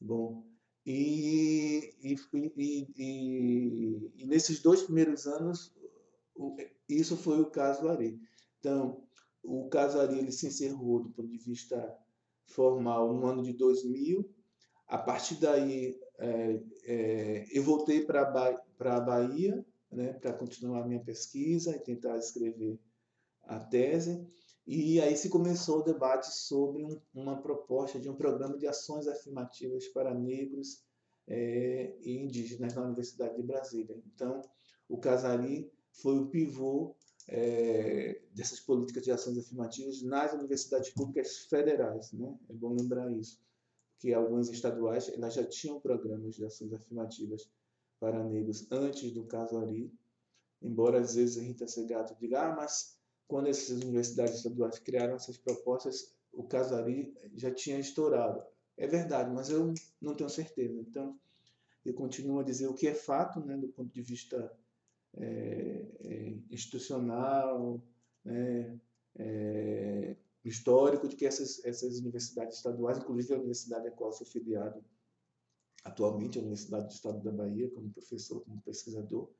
[0.00, 0.44] Bom,
[0.84, 2.16] e, e,
[2.56, 5.72] e, e, nesses dois primeiros anos,
[6.88, 8.18] isso foi o caso Ari.
[8.58, 9.02] Então,
[9.42, 11.96] o caso Ari ele se encerrou do ponto de vista
[12.46, 14.28] formal no ano de 2000.
[14.88, 21.00] A partir daí, é, é, eu voltei para a Bahia né, para continuar a minha
[21.00, 22.78] pesquisa e tentar escrever
[23.42, 24.26] a tese.
[24.66, 29.06] E aí se começou o debate sobre um, uma proposta de um programa de ações
[29.06, 30.82] afirmativas para negros
[31.26, 33.96] é, e indígenas na Universidade de Brasília.
[34.14, 34.42] Então,
[34.88, 36.94] o Casari foi o pivô
[37.28, 42.12] é, dessas políticas de ações afirmativas nas universidades públicas federais.
[42.12, 42.34] Né?
[42.48, 43.38] É bom lembrar isso,
[43.98, 47.50] que algumas estaduais elas já tinham programas de ações afirmativas
[47.98, 49.92] para negros antes do caso Ari,
[50.62, 52.96] embora às vezes a Rita Segato diga, ah, mas
[53.26, 58.42] quando essas universidades estaduais criaram essas propostas, o caso Ari já tinha estourado.
[58.76, 60.80] É verdade, mas eu não tenho certeza.
[60.80, 61.18] Então,
[61.84, 64.56] eu continuo a dizer o que é fato, né, do ponto de vista
[65.14, 65.84] é,
[66.50, 67.82] institucional,
[68.24, 68.78] né,
[69.16, 70.16] é,
[70.48, 74.84] histórico, de que essas, essas universidades estaduais, inclusive a universidade a qual sou filiado
[75.84, 79.30] atualmente, a Universidade do Estado da Bahia, como professor, como pesquisador,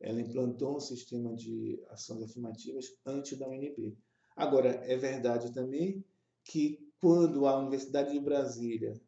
[0.00, 3.96] ela implantou um sistema de ações afirmativas antes da UNB.
[4.36, 6.04] Agora, é verdade também
[6.44, 9.00] que quando a Universidade de Brasília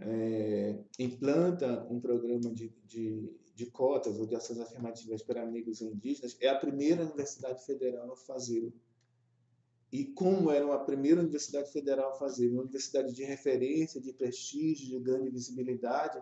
[0.00, 6.36] é, implanta um programa de, de, de, cotas ou de ações afirmativas para e indígenas,
[6.40, 8.72] é a primeira universidade federal a fazê-lo.
[9.94, 14.88] E como era a primeira universidade federal a fazer, uma universidade de referência, de prestígio,
[14.88, 16.20] de grande visibilidade,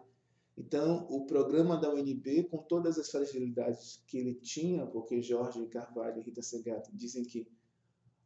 [0.54, 6.18] então o programa da UNB, com todas as fragilidades que ele tinha, porque Jorge Carvalho
[6.18, 7.48] e Rita Segato dizem que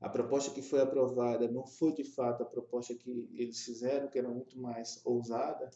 [0.01, 4.19] a proposta que foi aprovada não foi de fato a proposta que eles fizeram, que
[4.19, 5.71] era muito mais ousada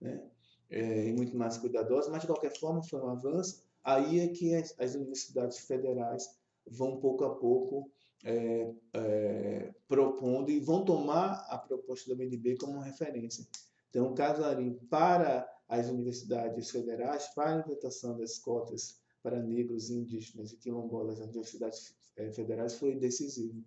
[0.00, 0.22] né?
[0.70, 3.64] É, e muito mais cuidadosa, mas de qualquer forma foi um avanço.
[3.82, 7.90] Aí é que as, as universidades federais vão pouco a pouco
[8.24, 13.46] é, é, propondo e vão tomar a proposta da UNB como referência.
[13.88, 20.52] Então, o Casarim, para as universidades federais, para a implantação das cotas para negros, indígenas
[20.52, 23.64] e quilombolas nas universidades é, federais, foi decisivo.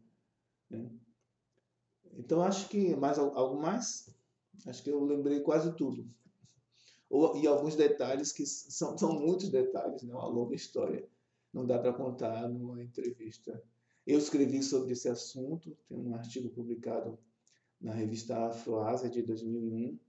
[0.70, 0.90] Né?
[2.14, 4.10] Então, acho que mais algo mais?
[4.68, 6.08] Acho que eu lembrei quase tudo.
[7.10, 10.14] Ou, e alguns detalhes que são, são muitos detalhes, né?
[10.14, 11.08] uma longa história.
[11.52, 13.62] Não dá para contar numa entrevista
[14.06, 17.18] eu escrevi sobre esse assunto, tem um artigo publicado
[17.80, 20.00] na revista Afroásia de 2001.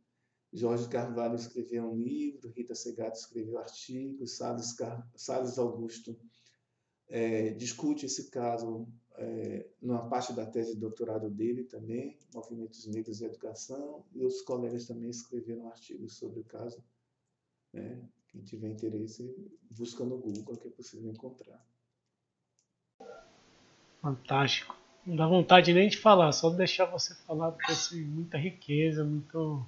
[0.52, 5.08] Jorge Carvalho escreveu um livro, Rita Segato escreveu artigo, Salles, Car...
[5.16, 6.16] Salles Augusto
[7.08, 8.86] é, discute esse caso
[9.16, 14.42] é, numa parte da tese de doutorado dele também, Movimentos Negros e Educação, e os
[14.42, 16.82] colegas também escreveram artigos sobre o caso.
[17.72, 18.08] Né?
[18.28, 19.32] Quem tiver interesse,
[19.70, 21.64] busca no Google que é possível encontrar.
[24.04, 24.76] Fantástico.
[25.06, 29.66] Não dá vontade nem de falar, só deixar você falar, porque assim, muita riqueza, muito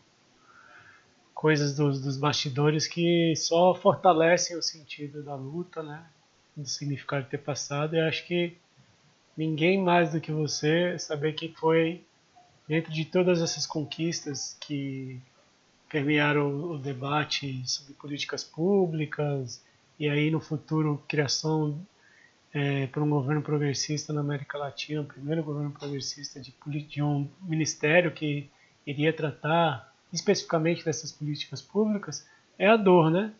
[1.32, 6.04] coisas dos, dos bastidores que só fortalecem o sentido da luta, né?
[6.54, 7.96] Do significado de ter passado.
[7.96, 8.58] E acho que
[9.34, 12.04] ninguém mais do que você saber que foi
[12.68, 15.18] dentro de todas essas conquistas que
[15.88, 19.64] permearam o debate sobre políticas públicas
[19.98, 21.80] e aí no futuro criação
[22.56, 26.54] é, por um governo progressista na América Latina, o primeiro governo progressista de,
[26.88, 28.48] de um ministério que
[28.86, 32.26] iria tratar especificamente dessas políticas públicas,
[32.58, 33.34] é a dor, né?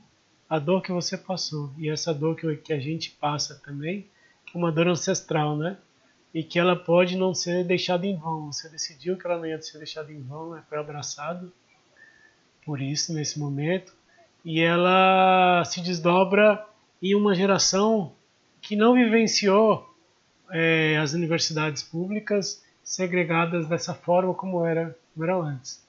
[0.50, 1.72] A dor que você passou.
[1.78, 4.06] E essa dor que, que a gente passa também,
[4.54, 5.78] uma dor ancestral, né?
[6.34, 8.52] E que ela pode não ser deixada em vão.
[8.52, 10.62] Você decidiu que ela não ia ser deixada em vão, né?
[10.68, 11.50] foi abraçado
[12.66, 13.94] por isso nesse momento.
[14.44, 16.66] E ela se desdobra
[17.00, 18.12] em uma geração
[18.66, 19.88] que não vivenciou
[20.50, 25.86] é, as universidades públicas segregadas dessa forma como era, como era antes.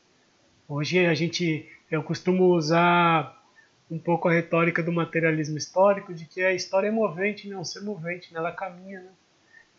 [0.69, 3.36] Hoje a gente, eu costumo usar
[3.89, 7.82] um pouco a retórica do materialismo histórico, de que a história é movente, não ser
[7.82, 8.38] movente, né?
[8.39, 9.09] ela caminha, né?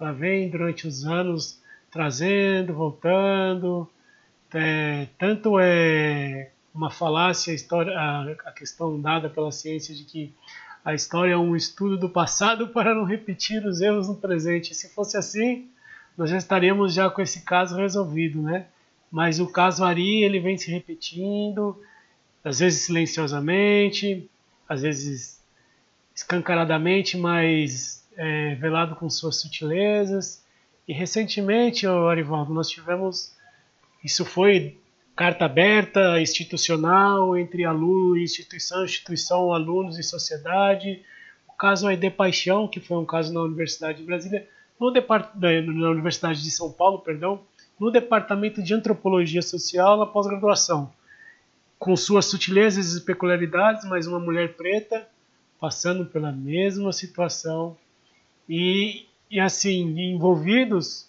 [0.00, 3.88] ela vem durante os anos trazendo, voltando,
[4.52, 10.34] é, tanto é uma falácia a, história, a, a questão dada pela ciência de que
[10.84, 14.74] a história é um estudo do passado para não repetir os erros no presente.
[14.74, 15.68] Se fosse assim,
[16.16, 18.66] nós já estaríamos já com esse caso resolvido, né?
[19.10, 21.80] Mas o caso Ari, ele vem se repetindo,
[22.44, 24.28] às vezes silenciosamente,
[24.68, 25.40] às vezes
[26.14, 30.44] escancaradamente, mas é, velado com suas sutilezas.
[30.86, 33.34] E recentemente, Arivaldo, nós tivemos,
[34.02, 34.78] isso foi
[35.18, 41.02] carta aberta, institucional, entre aluno e instituição, instituição, alunos e sociedade.
[41.48, 44.48] O caso Aide Paixão, que foi um caso na Universidade de Brasília,
[44.78, 45.34] no depart...
[45.34, 47.40] na Universidade de São Paulo, perdão,
[47.80, 50.88] no Departamento de Antropologia Social na pós-graduação,
[51.80, 55.04] com suas sutilezas e peculiaridades, mas uma mulher preta
[55.58, 57.76] passando pela mesma situação
[58.48, 61.07] e, e assim envolvidos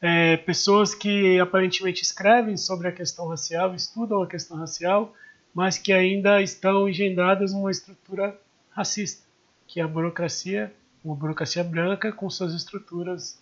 [0.00, 5.14] é, pessoas que aparentemente escrevem sobre a questão racial, estudam a questão racial,
[5.52, 8.38] mas que ainda estão engendradas numa estrutura
[8.70, 9.26] racista,
[9.66, 10.72] que é a burocracia,
[11.04, 13.40] uma burocracia branca com suas estruturas,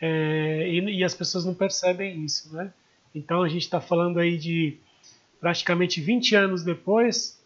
[0.00, 2.72] é, e, e, as pessoas não percebem isso, né?
[3.14, 4.76] Então a gente está falando aí de
[5.40, 7.40] praticamente 20 anos depois,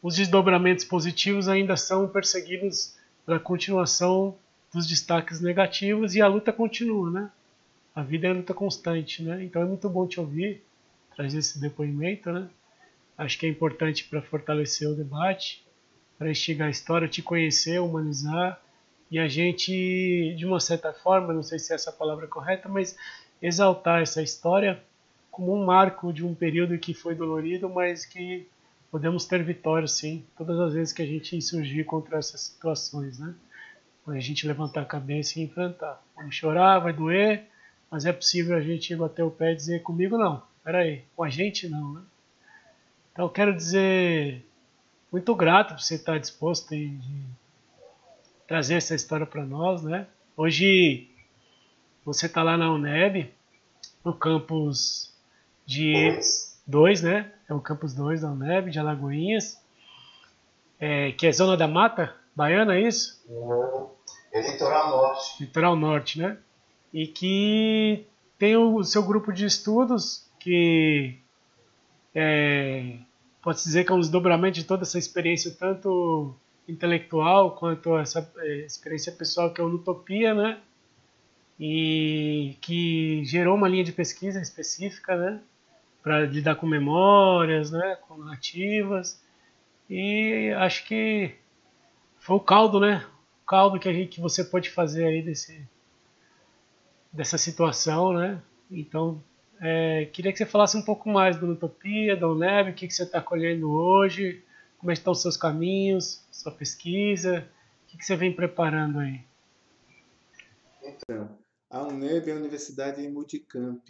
[0.00, 4.36] os desdobramentos positivos ainda são perseguidos pela continuação
[4.72, 7.30] dos destaques negativos e a luta continua, né?
[7.96, 9.42] A vida é luta constante, né?
[9.42, 10.62] Então é muito bom te ouvir,
[11.16, 12.46] trazer esse depoimento, né?
[13.16, 15.66] Acho que é importante para fortalecer o debate,
[16.18, 18.60] para instigar a história, te conhecer, humanizar
[19.10, 22.98] e a gente, de uma certa forma, não sei se é essa palavra correta, mas
[23.40, 24.82] exaltar essa história
[25.30, 28.46] como um marco de um período que foi dolorido, mas que
[28.90, 33.34] podemos ter vitória sim, todas as vezes que a gente insurgir contra essas situações, né?
[34.04, 36.02] Quando a gente levantar a cabeça e enfrentar.
[36.14, 37.46] Vamos chorar, vai doer,
[37.96, 41.30] mas é possível a gente bater o pé e dizer comigo não, peraí, com a
[41.30, 42.02] gente não, né?
[43.10, 44.46] Então quero dizer
[45.10, 50.06] muito grato por você estar disposto a trazer essa história para nós, né?
[50.36, 51.08] Hoje
[52.04, 53.32] você está lá na UNEB,
[54.04, 55.14] no campus
[55.64, 56.18] de
[56.66, 57.32] 2, né?
[57.48, 59.58] É o campus 2 da UNEB, de Alagoinhas,
[60.78, 63.24] é, que é zona da mata baiana, é isso?
[64.34, 65.42] É litoral norte.
[65.42, 66.36] Litoral norte, né?
[66.92, 68.06] E que
[68.38, 71.18] tem o seu grupo de estudos que
[72.14, 72.98] é,
[73.42, 76.34] pode dizer que é um desdobramento de toda essa experiência, tanto
[76.68, 80.58] intelectual quanto essa é, experiência pessoal que é o Utopia, né?
[81.58, 85.40] E que gerou uma linha de pesquisa específica, né?
[86.02, 87.96] Para lidar com memórias, né?
[88.06, 89.22] Com narrativas.
[89.88, 91.34] E acho que
[92.18, 93.04] foi o caldo, né?
[93.42, 95.66] O caldo que, a gente, que você pode fazer aí desse,
[97.12, 98.42] dessa situação, né?
[98.70, 99.22] Então,
[99.60, 102.94] é, queria que você falasse um pouco mais do Utopia, da UNEB, o que, que
[102.94, 104.44] você está colhendo hoje,
[104.78, 107.48] como estão os seus caminhos, sua pesquisa?
[107.84, 109.20] O que, que você vem preparando aí?
[110.82, 111.38] Então,
[111.70, 113.88] a UNEB é a Universidade Multicamp.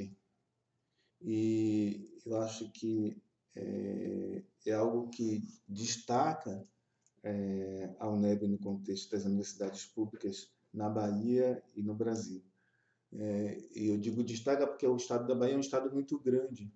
[1.21, 3.17] E eu acho que
[3.55, 6.65] é, é algo que destaca
[7.23, 12.43] é, a UNEB no contexto das universidades públicas na Bahia e no Brasil.
[13.13, 16.73] É, eu digo destaca porque o estado da Bahia é um estado muito grande.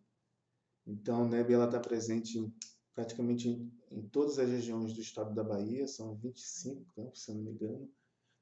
[0.87, 2.53] Então, a UNEB está presente em
[2.95, 7.43] praticamente em, em, todas as regiões do estado da Bahia, são 25 campos, se não
[7.43, 7.91] me engano.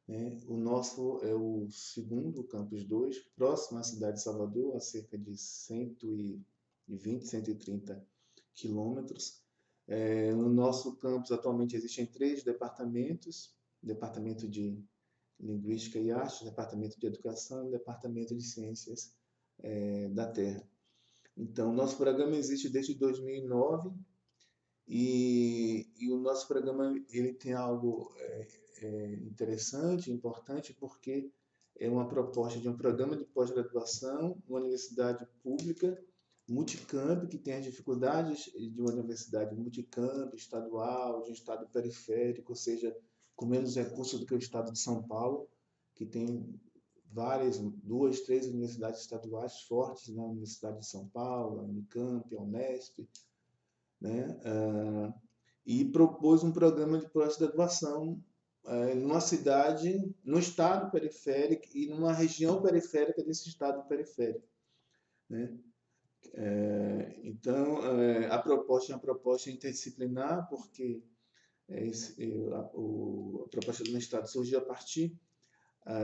[0.06, 0.38] Né?
[0.46, 5.36] O nosso é o segundo campus 2, próximo à cidade de Salvador, a cerca de
[5.36, 8.04] 120, 130
[8.54, 9.42] quilômetros.
[9.86, 14.82] É, no nosso campus atualmente existem três departamentos, departamento de
[15.40, 19.14] Linguística e Arte, departamento de Educação e departamento de Ciências
[19.60, 20.66] é, da Terra.
[21.36, 23.90] Então, nosso programa existe desde 2009
[24.88, 28.48] e, e, o nosso programa ele tem algo é,
[28.82, 31.30] é interessante, importante, porque
[31.78, 35.96] é uma proposta de um programa de pós-graduação, uma universidade pública,
[36.48, 42.56] multicamp, que tem as dificuldades de uma universidade multicamp, estadual, de um estado periférico, ou
[42.56, 42.96] seja,
[43.38, 45.48] com menos recursos do que o estado de São Paulo,
[45.94, 46.60] que tem
[47.12, 53.08] várias, duas, três universidades estaduais fortes na Universidade de São Paulo, a Unicamp, a Unesp,
[54.00, 54.36] né?
[54.44, 55.14] Uh,
[55.64, 58.20] e propôs um programa de pós-graduação
[58.64, 64.48] uh, numa cidade, no estado periférico e numa região periférica desse estado periférico.
[65.30, 65.56] Né?
[66.26, 67.78] Uh, então,
[68.32, 71.00] a proposta é uma proposta interdisciplinar, porque
[71.68, 75.18] esse, a, o, a, proposta do Estado surgiu a partir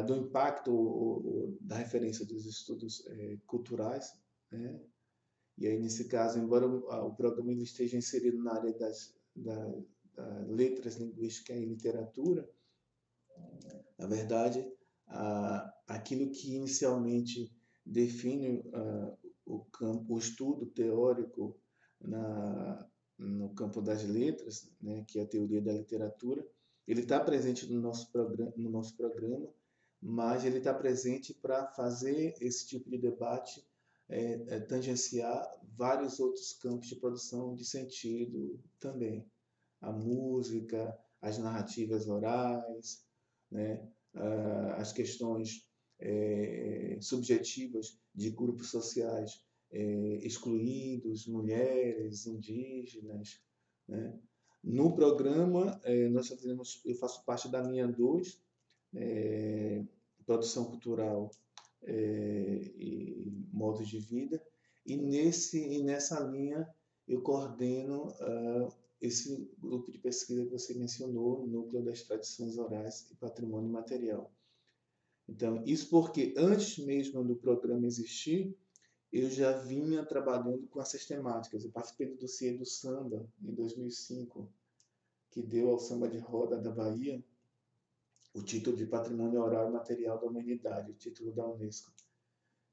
[0.07, 4.15] do impacto o, o, da referência dos estudos eh, culturais,
[4.51, 4.81] né?
[5.59, 9.55] E aí, nesse caso, embora o programa esteja inserido na área das, da,
[10.15, 12.49] da letras, linguística e literatura,
[13.97, 14.67] na verdade,
[15.87, 17.55] aquilo que inicialmente
[17.87, 18.65] define
[19.45, 21.57] o, campo, o estudo teórico
[22.01, 22.89] na,
[23.19, 26.47] no campo das letras, né, que é a teoria da literatura,
[26.87, 29.49] ele está presente no nosso, programa, no nosso programa,
[30.01, 33.65] mas ele está presente para fazer esse tipo de debate
[34.09, 39.27] é, é, tangenciar vários outros campos de produção de sentido também.
[39.81, 43.03] A música, as narrativas orais,
[43.51, 43.89] né?
[44.77, 49.44] as questões é, subjetivas de grupos sociais
[50.23, 53.41] excluídos, mulheres, indígenas.
[53.89, 54.19] Né?
[54.63, 58.41] No programa, é, nós fazemos, eu faço parte da linha 2,
[58.95, 59.85] é,
[60.25, 61.31] produção cultural
[61.83, 64.43] é, e modos de vida.
[64.87, 66.69] E, nesse, e nessa linha
[67.07, 73.17] eu coordeno uh, esse grupo de pesquisa que você mencionou, Núcleo das Tradições Orais e
[73.17, 74.33] Patrimônio Material.
[75.29, 78.57] Então, isso porque antes mesmo do programa existir,
[79.15, 81.65] eu já vinha trabalhando com essas temáticas.
[81.65, 84.53] Eu participei do dossiê do Samba em 2005,
[85.31, 87.23] que deu ao samba de roda da Bahia
[88.35, 91.93] o título de Patrimônio Oral e Material da Humanidade, o título da Unesco.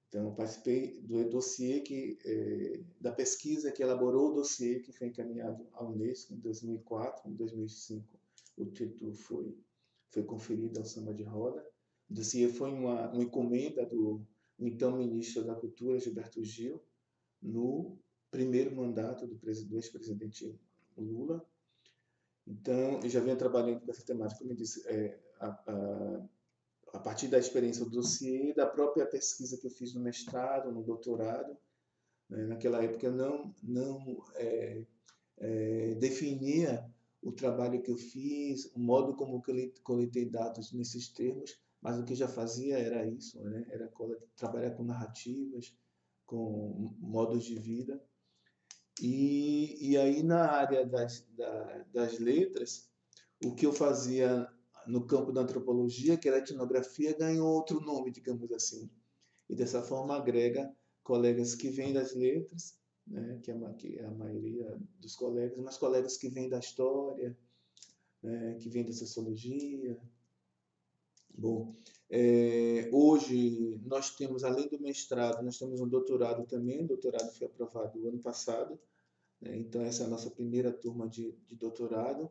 [0.10, 5.10] Então, eu participei do dossiê que, é, da pesquisa que elaborou o dossiê que foi
[5.10, 8.20] encaminhado à Unesco em 2004, em 2005.
[8.58, 9.56] O título foi,
[10.10, 11.64] foi conferido ao samba de roda.
[12.10, 14.26] O dossiê foi uma, uma encomenda do
[14.68, 16.82] então ministro da Cultura, Gilberto Gil,
[17.41, 17.97] no
[18.30, 20.57] primeiro mandato do ex-presidente
[20.97, 21.45] Lula.
[22.47, 26.28] Então, eu já venho trabalhando com essa temática, como eu disse, é, a, a
[26.93, 30.84] a partir da experiência do dossiê, da própria pesquisa que eu fiz no mestrado, no
[30.84, 31.57] doutorado.
[32.30, 32.45] Né?
[32.45, 34.86] Naquela época eu não, não é,
[35.38, 36.86] é, definia
[37.22, 42.06] o trabalho que eu fiz, o modo como eu coletei dados nesses termos, mas o
[42.06, 43.66] que já fazia era isso, né?
[43.70, 43.92] era
[44.36, 45.76] trabalhar com narrativas,
[46.26, 48.02] com modos de vida.
[49.02, 52.90] E, e aí na área das, da, das letras,
[53.44, 54.48] o que eu fazia
[54.86, 58.90] no campo da antropologia, que era etnografia, ganhou outro nome, digamos assim.
[59.50, 60.72] E dessa forma agrega
[61.04, 65.58] colegas que vêm das letras, né, que, é a, que é a maioria dos colegas,
[65.60, 67.38] mas colegas que vêm da história,
[68.22, 70.00] né, que vêm da sociologia.
[71.34, 71.76] Bom,
[72.10, 77.48] é, hoje nós temos, além do mestrado, nós temos um doutorado também, o doutorado foi
[77.48, 78.80] aprovado ano passado,
[79.40, 82.30] né, então essa é a nossa primeira turma de, de doutorado.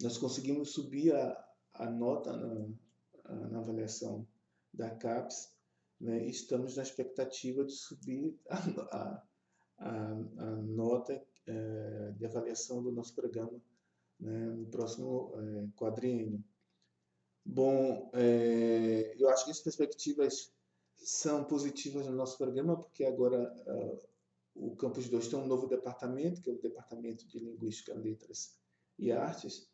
[0.00, 4.26] Nós conseguimos subir a, a nota na, na avaliação
[4.72, 5.52] da CAPES,
[6.00, 9.22] né, estamos na expectativa de subir a,
[9.78, 9.92] a,
[10.38, 13.60] a nota é, de avaliação do nosso programa
[14.18, 16.42] né, no próximo é, quadriênio.
[17.50, 20.52] Bom, é, eu acho que as perspectivas
[20.96, 23.98] são positivas no nosso programa, porque agora uh,
[24.54, 28.54] o Campus 2 tem um novo departamento, que é o Departamento de Linguística, Letras
[28.98, 29.66] e Artes,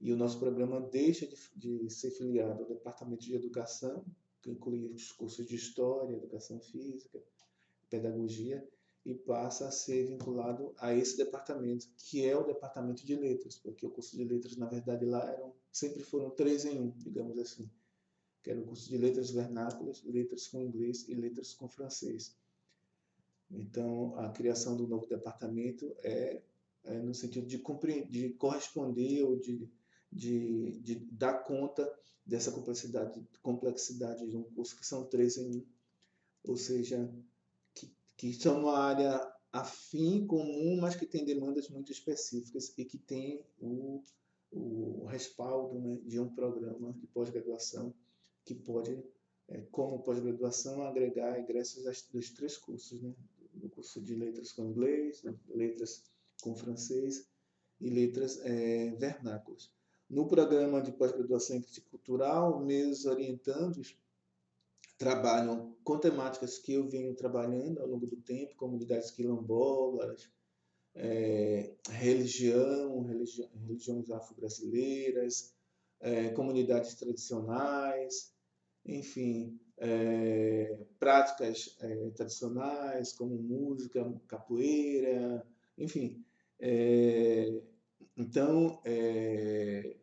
[0.00, 4.04] e o nosso programa deixa de, de ser filiado ao Departamento de Educação,
[4.42, 7.22] que inclui os cursos de História, Educação Física,
[7.88, 8.68] Pedagogia,
[9.04, 13.86] e passa a ser vinculado a esse departamento, que é o Departamento de Letras, porque
[13.86, 17.70] o curso de Letras, na verdade, lá eram, sempre foram três em um, digamos assim,
[18.42, 22.36] que era o curso de Letras Vernáculas, Letras com Inglês e Letras com Francês.
[23.50, 26.42] Então, a criação do novo departamento é,
[26.84, 27.62] é no sentido de,
[28.08, 29.68] de corresponder ou de
[30.10, 31.90] de, de dar conta
[32.26, 35.66] dessa complexidade, complexidade de um curso que são três em um,
[36.44, 37.12] ou seja,
[37.74, 39.20] que, que são uma área
[39.52, 44.02] afim, comum, mas que tem demandas muito específicas e que tem o,
[44.52, 47.94] o respaldo né, de um programa de pós-graduação
[48.44, 49.02] que pode,
[49.48, 53.14] é, como pós-graduação, agregar egressos dos três cursos, né,
[53.54, 56.10] do curso de letras com inglês, letras
[56.42, 57.28] com francês
[57.80, 59.72] e letras é, vernáculas.
[60.08, 63.96] No programa de pós-graduação em crítica cultural, meus orientandos
[64.98, 70.30] trabalham com temáticas que eu venho trabalhando ao longo do tempo, comunidades quilombolas,
[70.94, 75.54] é, religião, religi religiões afro-brasileiras,
[76.00, 78.32] é, comunidades tradicionais,
[78.84, 85.46] enfim, é, práticas é, tradicionais como música, capoeira,
[85.76, 86.24] enfim.
[86.58, 87.60] É,
[88.16, 89.96] então, é,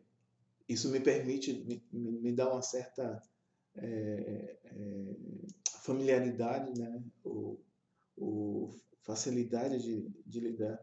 [0.68, 3.20] isso me permite, me, me dá uma certa
[3.76, 4.56] é,
[5.82, 7.02] familiaridade, né?
[7.24, 7.58] ou
[9.08, 10.78] facilidade de, de lidar,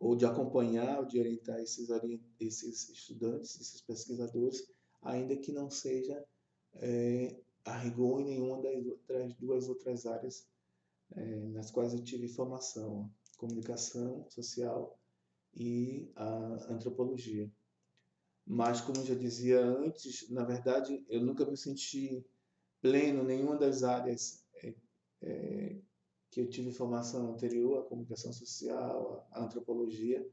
[0.00, 1.88] ou de acompanhar, ou de orientar esses,
[2.40, 4.66] esses estudantes, esses pesquisadores,
[5.02, 6.24] ainda que não seja
[6.76, 10.48] é, a rigor em nenhuma das outras, duas outras áreas
[11.12, 14.98] é, nas quais eu tive formação, comunicação social
[15.54, 17.52] e a antropologia.
[18.46, 22.24] Mas, como eu já dizia antes, na verdade, eu nunca me senti
[22.80, 24.42] pleno em nenhuma das áreas
[25.22, 25.76] é,
[26.30, 30.26] que eu tive formação anterior, a comunicação social, a antropologia.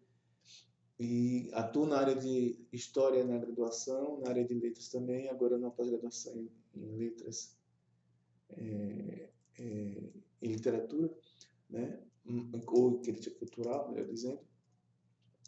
[0.99, 5.69] E atuo na área de história na graduação, na área de letras também, agora na
[5.69, 7.55] pós-graduação em, em, letras
[8.49, 9.29] é,
[9.59, 11.15] é, em literatura,
[11.69, 11.99] né?
[12.67, 14.39] ou crítica cultural, melhor dizendo.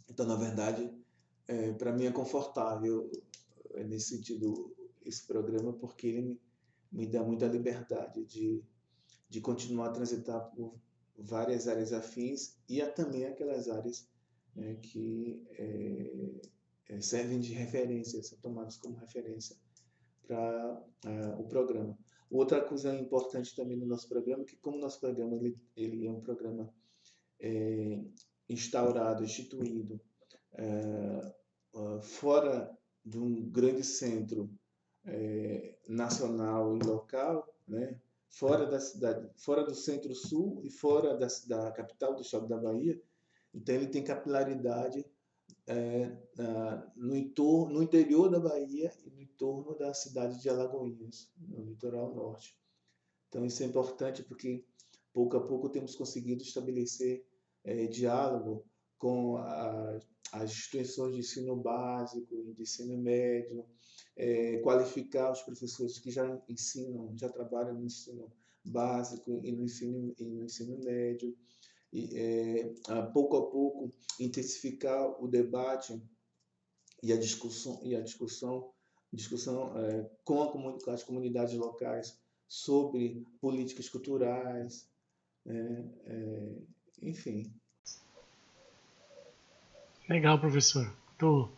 [0.10, 0.92] Então, na verdade,
[1.48, 3.12] é, para mim é confortável
[3.74, 6.42] é, nesse sentido esse programa porque ele me,
[6.92, 8.64] me dá muita liberdade de,
[9.30, 10.73] de continuar a transitar por
[11.18, 14.07] várias áreas afins e há também aquelas áreas
[14.56, 16.41] né, que é,
[16.89, 19.56] é, servem de referência, são tomadas como referência
[20.26, 21.97] para uh, o programa.
[22.30, 26.11] Outra coisa importante também no nosso programa é que como nosso programa ele, ele é
[26.11, 26.72] um programa
[27.39, 28.03] é,
[28.47, 29.99] instaurado, instituído
[30.53, 31.34] é,
[31.73, 34.49] uh, fora de um grande centro
[35.06, 37.99] é, nacional e local, né?
[38.30, 43.01] Fora da cidade, fora do centro-sul e fora da, da capital do estado da Bahia.
[43.53, 45.06] Então ele tem capilaridade
[45.68, 46.15] é,
[46.95, 52.14] no, entorno, no interior da Bahia e no entorno da cidade de Alagoinhas, no litoral
[52.14, 52.56] norte.
[53.27, 54.65] Então isso é importante porque
[55.14, 57.26] pouco a pouco temos conseguido estabelecer
[57.64, 58.65] é, diálogo
[58.97, 59.99] com a,
[60.34, 63.65] as instituições de ensino básico e de ensino médio,
[64.20, 68.30] é, qualificar os professores que já ensinam, já trabalham no ensino
[68.66, 71.34] básico e no ensino, e no ensino médio,
[71.91, 72.74] e, é,
[73.14, 76.00] pouco a pouco intensificar o debate
[77.02, 78.72] e a discussão e a discussão
[79.12, 84.88] discussão é, com, a as comunidades locais sobre políticas culturais,
[85.46, 85.90] né,
[87.02, 87.52] enfim.
[90.08, 90.94] Legal, professor.
[91.18, 91.50] Tô.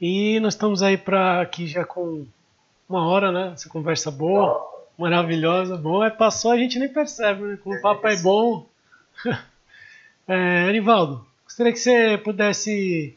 [0.00, 2.24] E nós estamos aí para aqui já com
[2.88, 3.52] uma hora, né?
[3.52, 4.64] Essa conversa boa,
[4.96, 6.04] maravilhosa, bom.
[6.04, 7.58] É passou, a gente nem percebe, né?
[7.62, 8.66] Como o papo é bom.
[10.30, 13.16] É, Anivaldo, gostaria que você pudesse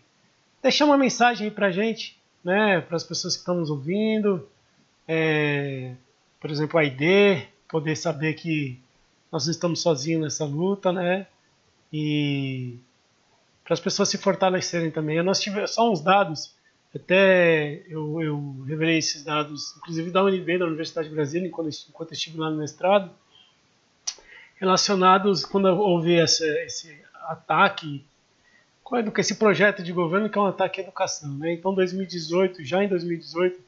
[0.64, 2.80] deixar uma mensagem aí pra gente, né?
[2.80, 4.48] Para as pessoas que estão nos ouvindo.
[5.06, 5.94] É,
[6.40, 8.80] por exemplo, a ID, poder saber que
[9.30, 11.28] nós não estamos sozinhos nessa luta, né?
[11.92, 12.78] E
[13.66, 15.22] para as pessoas se fortalecerem também.
[15.22, 16.56] Nós tivemos só uns dados,
[16.94, 22.14] até eu, eu revelei esses dados, inclusive da UNB, da Universidade de Brasília, enquanto, enquanto
[22.14, 23.12] estive lá no mestrado
[24.62, 28.06] relacionados quando houve esse, esse ataque
[28.84, 31.36] com esse projeto de governo que é um ataque à educação.
[31.38, 31.54] Né?
[31.54, 33.60] Então, 2018, já em 2018,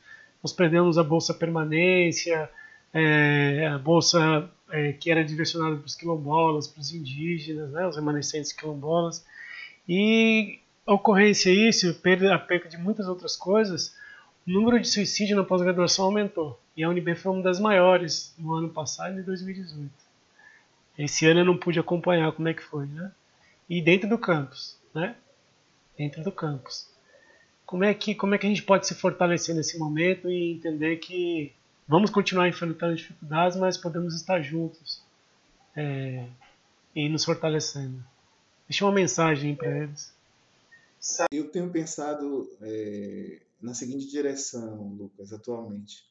[0.44, 2.50] nós perdemos a bolsa permanência,
[2.94, 7.96] é, a bolsa é, que era direcionada para os quilombolas, para os indígenas, né, os
[7.96, 9.26] remanescentes quilombolas,
[9.88, 13.96] e ocorrência isso, a perda de muitas outras coisas,
[14.48, 16.60] o número de suicídio na pós-graduação aumentou.
[16.76, 19.92] E a UNB foi uma das maiores no ano passado, em 2018.
[20.98, 23.12] Esse ano eu não pude acompanhar como é que foi, né?
[23.70, 25.16] E dentro do campus, né?
[25.98, 26.90] Dentro do campus.
[27.66, 30.98] Como é que como é que a gente pode se fortalecer nesse momento e entender
[30.98, 31.52] que
[31.88, 35.02] vamos continuar enfrentando dificuldades, mas podemos estar juntos
[35.76, 36.26] é,
[36.96, 38.04] e nos fortalecendo.
[38.68, 40.14] Deixa uma mensagem para eles.
[41.32, 46.08] Eu tenho pensado é, na seguinte direção, Lucas, atualmente.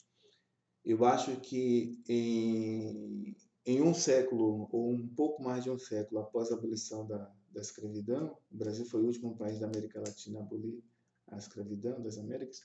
[0.85, 6.51] Eu acho que em em um século, ou um pouco mais de um século após
[6.51, 10.43] a abolição da, da escravidão, o Brasil foi o último país da América Latina a
[10.43, 10.83] abolir
[11.29, 12.63] a escravidão das Américas,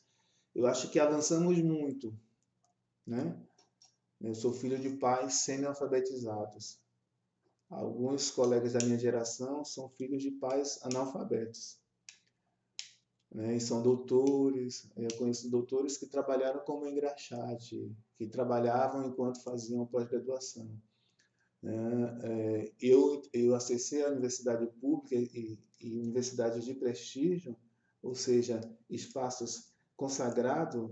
[0.55, 2.17] eu acho que avançamos muito.
[3.05, 3.39] Né?
[4.19, 6.79] Eu sou filho de pais semi-alfabetizados.
[7.69, 11.79] Alguns colegas da minha geração são filhos de pais analfabetos.
[13.31, 13.55] Né?
[13.55, 14.89] E são doutores.
[14.95, 20.69] Eu conheço doutores que trabalharam como engraxate, que trabalhavam enquanto faziam pós-graduação.
[21.61, 22.19] Né?
[22.23, 27.55] É, eu, eu acessei a universidade pública e, e universidades de prestígio,
[28.01, 30.91] ou seja, espaços consagrados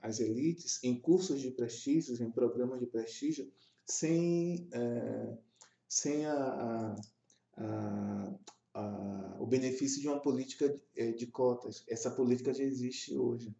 [0.00, 3.50] às elites, em cursos de prestígio, em programas de prestígio,
[3.86, 5.38] sem, é,
[5.88, 6.96] sem a, a,
[7.56, 8.34] a,
[8.74, 11.84] o benefício de uma política de, é, de cotas.
[11.88, 13.54] Essa política já existe hoje.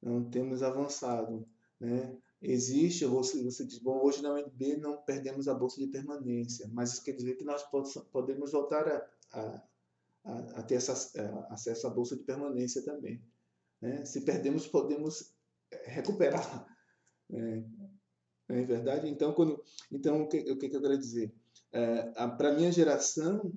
[0.00, 1.46] Não temos avançado.
[1.80, 2.16] Né?
[2.40, 6.92] Existe, você, você diz, bom, hoje na UNB não perdemos a bolsa de permanência, mas
[6.92, 7.64] isso quer dizer que nós
[8.12, 9.62] podemos voltar a, a,
[10.24, 13.20] a, a ter essa, a, acesso à bolsa de permanência também.
[13.80, 14.04] Né?
[14.04, 15.32] Se perdemos, podemos
[15.70, 16.66] eh, recuperar.
[17.30, 17.62] Né?
[18.48, 19.06] Não é verdade?
[19.06, 19.62] Então, quando,
[19.92, 21.30] então o, que, o que eu quero dizer?
[21.70, 22.04] É,
[22.38, 23.52] Para a minha geração,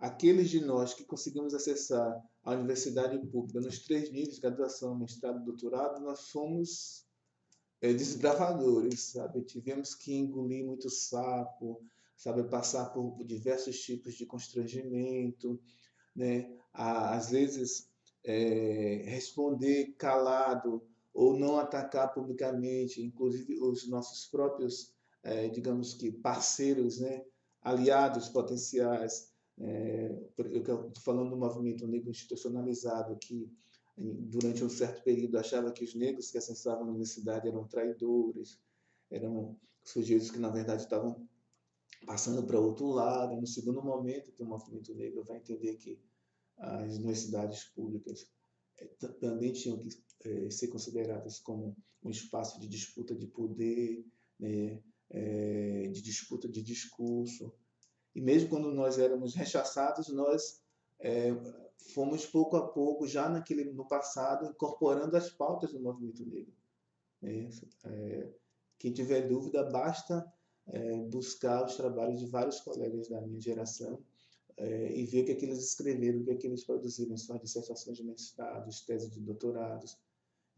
[0.00, 6.00] aqueles de nós que conseguimos acessar a universidade pública nos três níveis, graduação, mestrado, doutorado,
[6.00, 7.06] nós somos
[7.82, 9.42] é, desbravadores, sabe?
[9.42, 11.84] Tivemos que engolir muito sapo,
[12.16, 12.44] sabe?
[12.44, 15.60] Passar por diversos tipos de constrangimento,
[16.16, 16.50] né?
[16.72, 17.90] Às vezes
[18.24, 20.82] é, responder calado
[21.12, 27.22] ou não atacar publicamente, inclusive os nossos próprios, é, digamos que parceiros, né?
[27.60, 29.29] Aliados potenciais.
[29.60, 33.50] É, eu estou falando do movimento negro institucionalizado que
[33.96, 38.58] durante um certo período achava que os negros que acessavam a universidade eram traidores,
[39.10, 41.28] eram sujeitos que na verdade estavam
[42.06, 43.38] passando para outro lado.
[43.38, 46.00] No segundo momento, que o movimento negro vai entender que
[46.56, 48.30] as universidades públicas
[48.78, 48.86] eh,
[49.20, 49.88] também tinham que
[50.24, 54.04] é, ser consideradas como um espaço de disputa de poder,
[54.38, 57.52] né, é, de disputa de discurso.
[58.20, 60.60] E mesmo quando nós éramos rechaçados, nós
[60.98, 61.34] é,
[61.94, 66.52] fomos pouco a pouco, já naquele, no passado, incorporando as pautas do movimento negro.
[67.22, 67.48] É,
[67.86, 68.30] é,
[68.78, 70.30] quem tiver dúvida, basta
[70.66, 74.04] é, buscar os trabalhos de vários colegas da minha geração
[74.58, 77.16] é, e ver o que, é que eles escreveram, o que, é que eles produziram
[77.16, 79.96] suas dissertações de mestrado, teses de doutorados.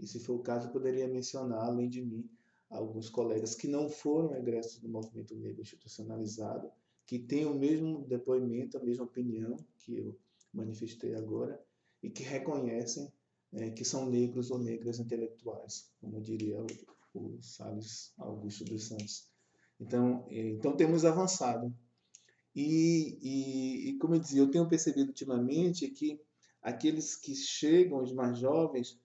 [0.00, 2.28] E, se for o caso, poderia mencionar, além de mim,
[2.68, 6.68] alguns colegas que não foram egressos do movimento negro institucionalizado,
[7.12, 10.18] que têm o mesmo depoimento, a mesma opinião que eu
[10.50, 11.62] manifestei agora,
[12.02, 13.12] e que reconhecem
[13.52, 16.66] é, que são negros ou negras intelectuais, como diria o,
[17.12, 19.28] o Salles Augusto dos Santos.
[19.78, 21.70] Então, é, então temos avançado.
[22.56, 26.18] E, e, e, como eu dizia, eu tenho percebido ultimamente que
[26.62, 28.98] aqueles que chegam, os mais jovens,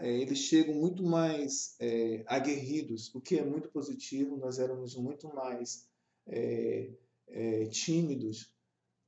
[0.00, 4.36] é, eles chegam muito mais é, aguerridos, o que é muito positivo.
[4.36, 5.88] Nós éramos muito mais
[7.30, 8.52] é, tímidos,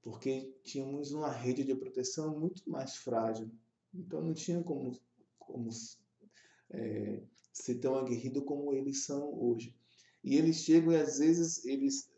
[0.02, 3.51] porque tínhamos uma rede de proteção muito mais frágil.
[3.94, 4.98] Então não tinha como,
[5.38, 5.68] como
[6.70, 7.22] é,
[7.52, 9.74] ser tão aguerrido como eles são hoje.
[10.22, 12.10] E eles chegam e às vezes eles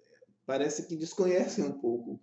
[0.44, 2.20] parece que desconhecem um pouco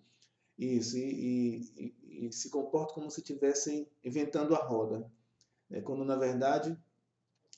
[0.58, 5.10] isso e, e, e se comportam como se estivessem inventando a roda.
[5.72, 6.78] É, quando na verdade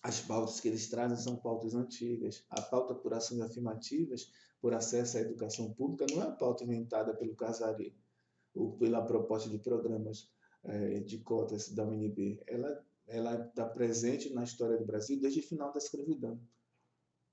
[0.03, 2.43] as pautas que eles trazem são pautas antigas.
[2.49, 4.31] A pauta por ações afirmativas,
[4.61, 7.95] por acesso à educação pública, não é a pauta inventada pelo Casari
[8.53, 10.29] ou pela proposta de programas
[10.63, 12.41] é, de cotas da UNB.
[12.47, 16.39] Ela ela está presente na história do Brasil desde o final da escravidão.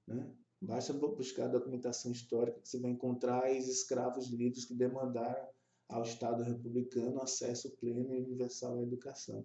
[0.07, 0.29] Né?
[0.61, 5.49] Basta buscar a documentação histórica que você vai encontrar ex-escravos livres que demandaram
[5.89, 9.45] ao Estado republicano acesso pleno e universal à educação.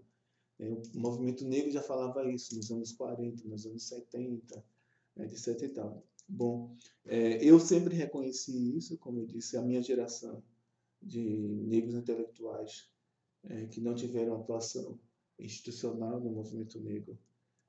[0.59, 4.65] É, o movimento negro já falava isso nos anos 40, nos anos 70,
[5.19, 5.61] etc.
[5.61, 6.03] E tal.
[6.27, 6.75] Bom,
[7.05, 10.43] é, eu sempre reconheci isso, como eu disse, a minha geração
[11.01, 11.21] de
[11.67, 12.89] negros intelectuais
[13.43, 14.99] é, que não tiveram atuação
[15.37, 17.17] institucional no movimento negro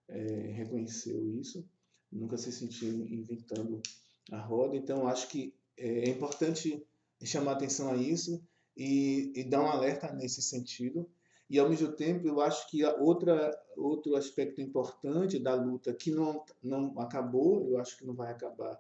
[0.09, 1.69] é, reconheceu isso,
[2.11, 3.83] nunca se sentiu inventando
[4.31, 4.77] a roda.
[4.77, 6.87] Então, acho que é importante
[7.23, 8.43] chamar atenção a isso
[8.77, 11.09] e, e dar um alerta nesse sentido
[11.55, 16.45] e, ao mesmo tempo, eu acho que outra, outro aspecto importante da luta que não,
[16.61, 18.75] não acabou, eu acho que não vai acabar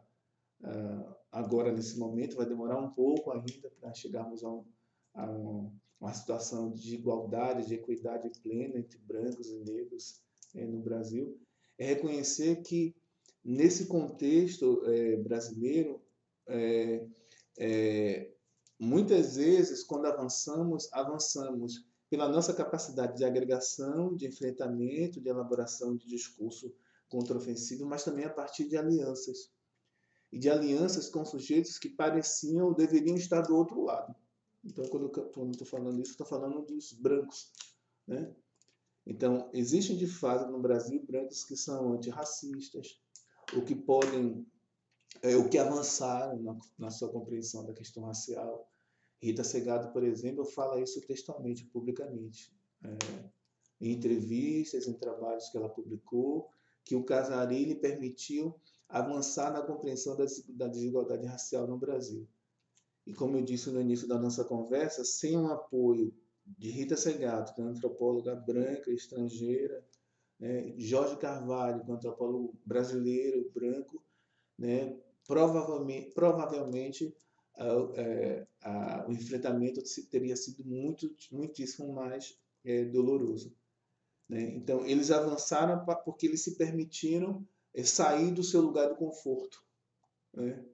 [0.60, 4.64] uh, agora, nesse momento, vai demorar um pouco ainda para chegarmos a, um,
[5.14, 10.20] a um, uma situação de igualdade, de equidade plena entre brancos e negros
[10.56, 11.40] eh, no Brasil,
[11.78, 12.92] é reconhecer que,
[13.44, 16.02] nesse contexto eh, brasileiro,
[16.48, 17.06] eh,
[18.80, 21.84] muitas vezes, quando avançamos, avançamos
[22.14, 26.72] pela nossa capacidade de agregação, de enfrentamento, de elaboração de discurso
[27.08, 29.50] contraofensivo, mas também a partir de alianças.
[30.30, 34.14] E de alianças com sujeitos que pareciam ou deveriam estar do outro lado.
[34.64, 37.50] Então, quando eu estou falando isso, estou falando dos brancos.
[38.06, 38.32] Né?
[39.04, 43.02] Então, existem de fato no Brasil brancos que são antirracistas,
[43.56, 44.46] ou que podem,
[45.20, 48.70] é, ou que avançaram na, na sua compreensão da questão racial,
[49.24, 53.30] Rita Segado, por exemplo, fala isso textualmente, publicamente, é,
[53.80, 56.50] em entrevistas, em trabalhos que ela publicou,
[56.84, 58.54] que o Casarilli permitiu
[58.86, 60.14] avançar na compreensão
[60.48, 62.28] da desigualdade racial no Brasil.
[63.06, 66.14] E como eu disse no início da nossa conversa, sem o apoio
[66.46, 69.82] de Rita Segato, que é antropóloga branca, estrangeira,
[70.38, 74.04] né, Jorge Carvalho, que é antropólogo brasileiro, branco,
[74.58, 77.16] né, provavelmente, provavelmente
[79.06, 83.54] o enfrentamento teria sido muito, muitíssimo mais é, doloroso.
[84.28, 84.54] Né?
[84.56, 89.62] Então, eles avançaram porque eles se permitiram é, sair do seu lugar de conforto,
[90.32, 90.64] né?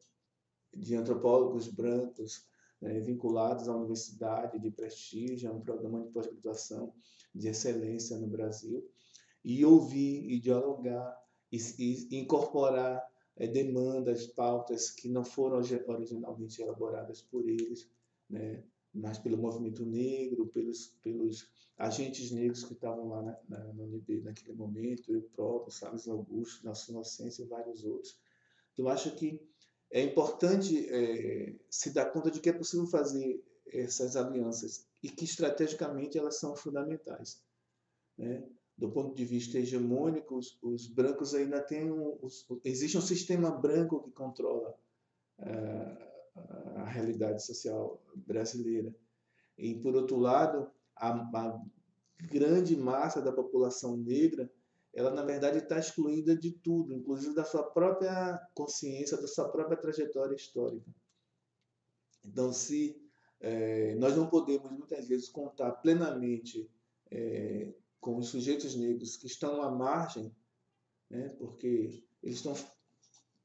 [0.73, 2.47] de antropólogos brancos
[2.81, 3.01] né?
[3.01, 6.95] vinculados à universidade de prestígio, a um programa de pós-graduação
[7.35, 8.89] de excelência no Brasil,
[9.45, 11.19] e ouvir e dialogar
[11.51, 17.89] e, e incorporar é, demandas, pautas que não foram originalmente elaboradas por eles,
[18.29, 18.63] né,
[18.93, 21.49] mas pelo movimento negro, pelos, pelos
[21.79, 26.65] agentes negros que estavam lá na, na, na UNB naquele momento, eu próprio, Salles Augusto,
[26.65, 28.19] Nossa Inocência e vários outros.
[28.73, 29.41] Então, acho que
[29.91, 35.25] é importante é, se dar conta de que é possível fazer essas alianças e que
[35.25, 37.43] estrategicamente elas são fundamentais.
[38.17, 38.45] Né?
[38.81, 43.51] Do ponto de vista hegemônico, os, os brancos ainda têm um, os, existe um sistema
[43.51, 44.75] branco que controla
[45.39, 48.97] uh, a realidade social brasileira.
[49.59, 51.63] E, por outro lado, a, a
[52.33, 54.51] grande massa da população negra,
[54.95, 59.77] ela na verdade está excluída de tudo, inclusive da sua própria consciência, da sua própria
[59.77, 60.91] trajetória histórica.
[62.25, 62.99] Então, se
[63.41, 66.67] é, nós não podemos muitas vezes contar plenamente
[67.11, 70.35] é, com os sujeitos negros que estão à margem,
[71.11, 72.55] né, porque eles estão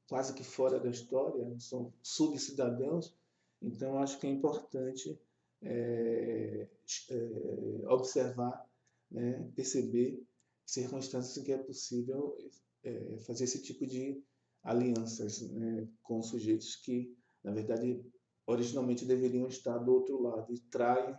[0.08, 3.14] quase que fora da história, são subcidadãos,
[3.60, 5.18] então acho que é importante
[5.62, 6.68] é,
[7.10, 8.68] é, observar,
[9.10, 10.22] né, perceber
[10.64, 12.36] circunstâncias em que é possível
[12.82, 14.22] é, fazer esse tipo de
[14.62, 18.04] alianças né, com sujeitos que, na verdade,
[18.46, 21.16] originalmente deveriam estar do outro lado e traem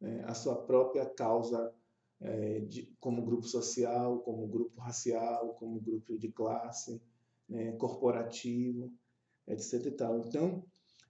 [0.00, 1.74] né, a sua própria causa
[2.22, 7.02] é, de, como grupo social, como grupo racial, como grupo de classe,
[7.48, 8.92] né, corporativo,
[9.46, 9.86] etc.
[9.86, 10.18] E tal.
[10.20, 10.64] Então,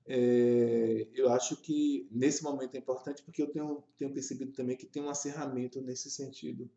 [0.07, 4.87] é, eu acho que nesse momento é importante porque eu tenho, tenho percebido também que
[4.87, 6.69] tem um acerramento nesse sentido.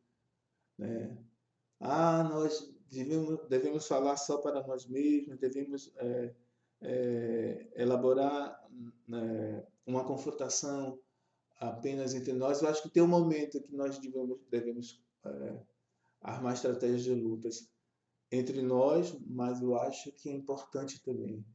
[0.77, 1.17] Né?
[1.79, 6.35] Ah, nós devemos, devemos falar só para nós mesmos, devemos é,
[6.81, 8.63] é, elaborar
[9.07, 10.99] né, uma confrontação
[11.57, 12.61] apenas entre nós.
[12.61, 15.59] Eu acho que tem um momento que nós devemos, devemos é,
[16.21, 17.69] armar estratégias de lutas
[18.31, 21.45] entre nós, mas eu acho que é importante também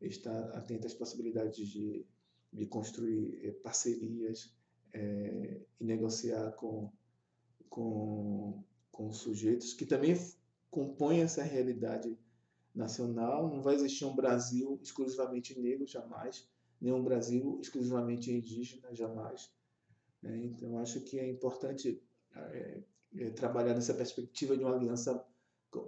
[0.00, 2.06] estar atento às possibilidades de,
[2.52, 4.52] de construir eh, parcerias
[4.92, 6.90] é, e negociar com,
[7.68, 10.16] com, com sujeitos que também
[10.70, 12.16] compõem essa realidade
[12.74, 13.48] nacional.
[13.48, 16.48] Não vai existir um Brasil exclusivamente negro, jamais,
[16.80, 19.52] nem um Brasil exclusivamente indígena, jamais.
[20.22, 20.44] Né?
[20.44, 22.02] Então, acho que é importante
[22.34, 22.82] é,
[23.16, 25.24] é, trabalhar nessa perspectiva de uma aliança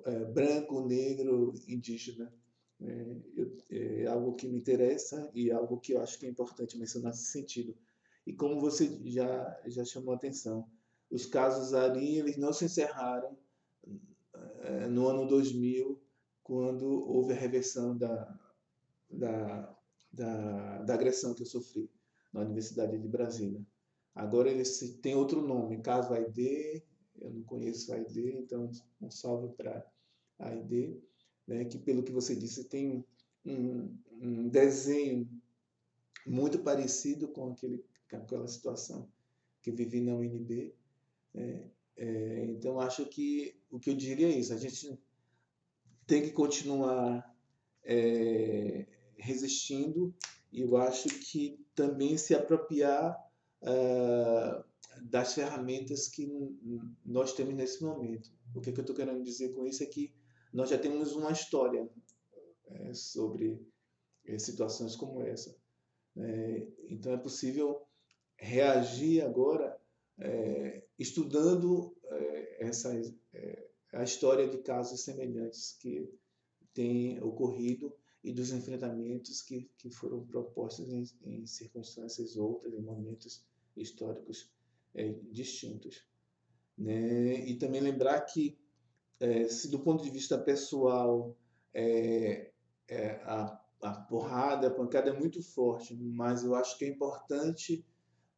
[0.05, 2.33] é, branco, negro, indígena
[2.81, 6.79] é, eu, é algo que me interessa e algo que eu acho que é importante
[6.79, 7.77] mencionar nesse sentido.
[8.27, 10.69] E como você já, já chamou a atenção,
[11.11, 13.37] os casos ali eles não se encerraram
[14.91, 16.01] no ano 2000,
[16.43, 18.39] quando houve a reversão da,
[19.11, 19.77] da,
[20.13, 21.91] da, da agressão que eu sofri
[22.33, 23.65] na Universidade de Brasília.
[24.15, 24.63] Agora ele
[25.01, 26.83] tem outro nome, caso AID,
[27.21, 28.71] eu não conheço AID, então
[29.01, 29.87] um salve para
[30.39, 31.01] AID
[31.47, 33.05] né, que pelo que você disse tem
[33.45, 35.29] um, um desenho
[36.27, 39.09] muito parecido com, aquele, com aquela situação
[39.61, 40.75] que vivi na UNB.
[41.35, 41.71] Né?
[41.97, 44.99] É, então acho que o que eu diria é isso, a gente
[46.07, 47.35] tem que continuar
[47.85, 48.87] é,
[49.17, 50.15] resistindo
[50.53, 53.17] e eu acho que também se apropriar
[53.63, 54.65] uh,
[55.01, 56.31] das ferramentas que
[57.05, 58.31] nós temos nesse momento.
[58.55, 60.15] O que, é que eu estou querendo dizer com isso é que
[60.53, 61.89] nós já temos uma história
[62.67, 63.67] é, sobre
[64.27, 65.57] é, situações como essa.
[66.17, 67.81] É, então é possível
[68.37, 69.81] reagir agora
[70.19, 72.93] é, estudando é, essa,
[73.33, 76.13] é, a história de casos semelhantes que
[76.75, 83.45] têm ocorrido e dos enfrentamentos que, que foram propostos em, em circunstâncias outras, em momentos
[83.77, 84.51] históricos
[85.31, 86.05] distintos.
[86.77, 87.47] Né?
[87.47, 88.59] E também lembrar que
[89.19, 91.37] é, se do ponto de vista pessoal
[91.73, 92.51] é,
[92.89, 97.85] é, a, a porrada, a pancada é muito forte, mas eu acho que é importante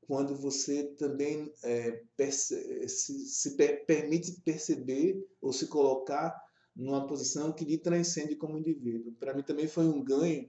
[0.07, 6.44] quando você também é, se, se per, permite perceber ou se colocar
[6.75, 9.13] numa posição que lhe transcende como indivíduo.
[9.13, 10.49] Para mim também foi um ganho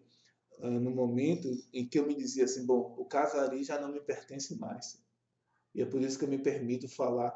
[0.60, 4.00] uh, no momento em que eu me dizia assim, bom, o casari já não me
[4.00, 5.00] pertence mais.
[5.74, 7.34] E é por isso que eu me permito falar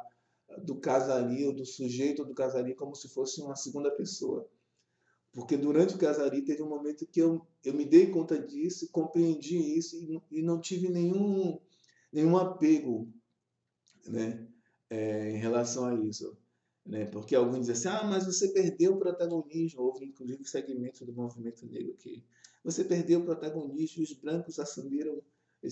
[0.58, 4.50] do casari ou do sujeito do casari como se fosse uma segunda pessoa.
[5.32, 9.58] Porque durante o casari teve um momento que eu, eu me dei conta disso, compreendi
[9.78, 11.60] isso e, e não tive nenhum,
[12.12, 13.08] nenhum apego
[14.08, 14.48] né,
[14.90, 16.36] é, em relação a isso.
[16.86, 17.06] Né?
[17.06, 19.82] Porque alguns dizem assim, ah, mas você perdeu o protagonismo.
[19.82, 22.24] Houve inclusive segmentos do movimento negro que
[22.64, 25.22] você perdeu o protagonismo os brancos assumiram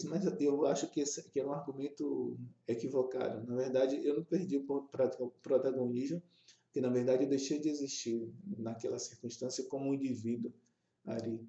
[0.10, 3.48] mas eu acho que esse que era um argumento equivocado.
[3.48, 6.22] Na verdade, eu não perdi o protagonismo,
[6.66, 10.52] porque na verdade eu deixei de existir naquela circunstância como um indivíduo
[11.06, 11.40] ali.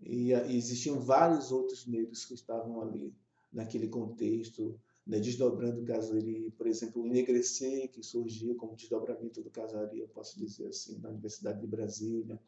[0.00, 3.14] E, e existiam vários outros negros que estavam ali
[3.52, 9.50] naquele contexto, né, desdobrando o casari, por exemplo, o Negrecer, que surgiu como desdobramento do
[9.50, 12.40] casari, eu posso dizer assim, na Universidade de Brasília,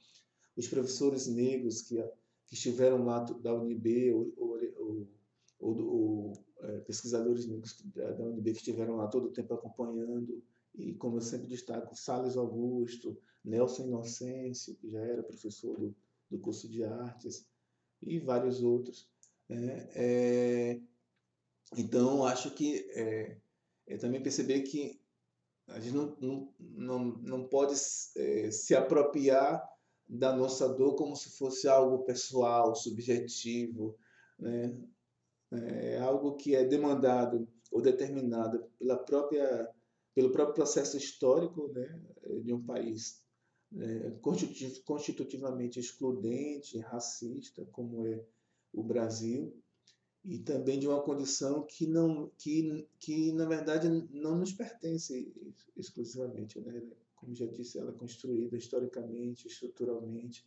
[0.57, 2.03] os professores negros que
[2.47, 5.09] que estiveram lá da UNB ou, ou,
[5.59, 10.43] ou, ou é, pesquisadores negros da, UNB que estiveram lá todo o tempo acompanhando,
[10.75, 15.95] e como eu sempre destaco, Salles Augusto, Nelson Inocêncio, que já era professor do,
[16.31, 17.47] do curso de artes,
[18.03, 19.09] e vários outros.
[19.49, 19.89] Né?
[19.95, 20.81] É,
[21.75, 23.37] então, acho que é,
[23.87, 25.01] é, também perceber que
[25.69, 27.75] a gente não, não, não, não pode
[28.17, 29.67] é, se apropriar
[30.09, 33.99] da nossa dor como se fosse algo pessoal, subjetivo.
[34.39, 34.77] Né?
[35.53, 39.69] É algo que é demandado ou determinado pela própria,
[40.15, 42.01] pelo próprio processo histórico né,
[42.45, 43.21] de um país
[43.77, 44.13] é,
[44.85, 48.25] constitutivamente excludente, racista, como é
[48.73, 49.57] o Brasil,
[50.27, 55.33] e também de uma condição que não que, que na verdade não nos pertence
[55.77, 56.83] exclusivamente, né?
[57.15, 60.45] Como já disse, ela é construída historicamente, estruturalmente.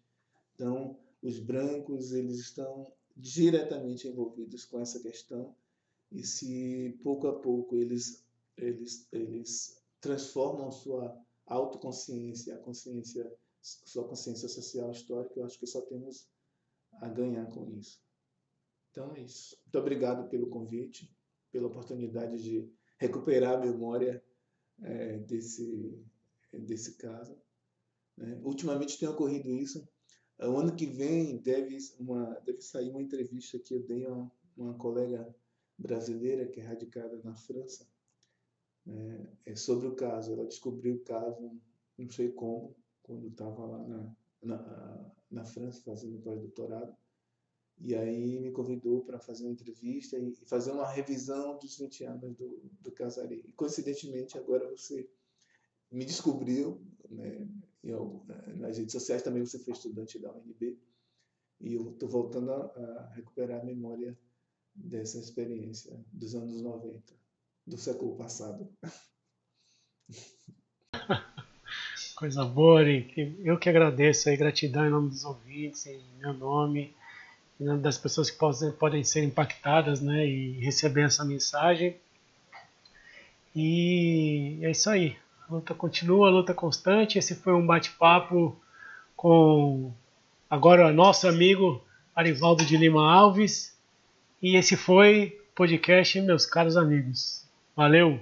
[0.54, 5.56] Então, os brancos eles estão diretamente envolvidos com essa questão
[6.12, 8.26] e se pouco a pouco eles
[8.58, 13.32] eles eles transformam sua autoconsciência, a consciência
[13.62, 16.28] sua consciência social histórica, eu acho que só temos
[16.94, 18.02] a ganhar com isso.
[18.91, 19.57] Então é isso.
[19.66, 21.10] Muito obrigado pelo convite,
[21.52, 24.24] pela oportunidade de recuperar a memória
[24.82, 26.03] é, desse,
[26.52, 27.38] desse caso.
[28.18, 28.40] Né?
[28.44, 29.88] Ultimamente tem ocorrido isso.
[30.40, 34.32] O ano que vem deve, uma, deve sair uma entrevista que eu dei a uma,
[34.57, 35.36] uma colega
[35.78, 37.88] brasileira que é radicada na França
[38.88, 40.34] é, é sobre o caso.
[40.34, 41.60] Ela descobriu o caso,
[41.98, 46.95] não sei como, quando estava lá na, na, na França fazendo pós-doutorado
[47.82, 52.36] e aí me convidou para fazer uma entrevista e fazer uma revisão dos 20 anos
[52.36, 53.42] do, do Casari.
[53.48, 55.10] E coincidentemente agora você
[55.90, 57.48] me descobriu, né,
[58.58, 60.78] nas redes sociais também você foi estudante da UNB,
[61.62, 64.18] e eu estou voltando a, a, recuperar a memória
[64.76, 67.14] dessa experiência dos anos 90,
[67.66, 68.70] do século passado.
[72.16, 73.38] Coisa boa, Rick.
[73.40, 76.94] Eu que agradeço aí, gratidão em nome dos ouvintes, em meu nome
[77.60, 81.98] das pessoas que podem, podem ser impactadas né, e receber essa mensagem.
[83.56, 85.18] E é isso aí.
[85.49, 87.18] A luta continua, a luta constante.
[87.18, 88.57] Esse foi um bate-papo
[89.15, 89.91] com
[90.49, 91.84] agora nosso amigo
[92.15, 93.77] Arivaldo de Lima Alves.
[94.41, 97.45] E esse foi o podcast, meus caros amigos.
[97.76, 98.19] Valeu!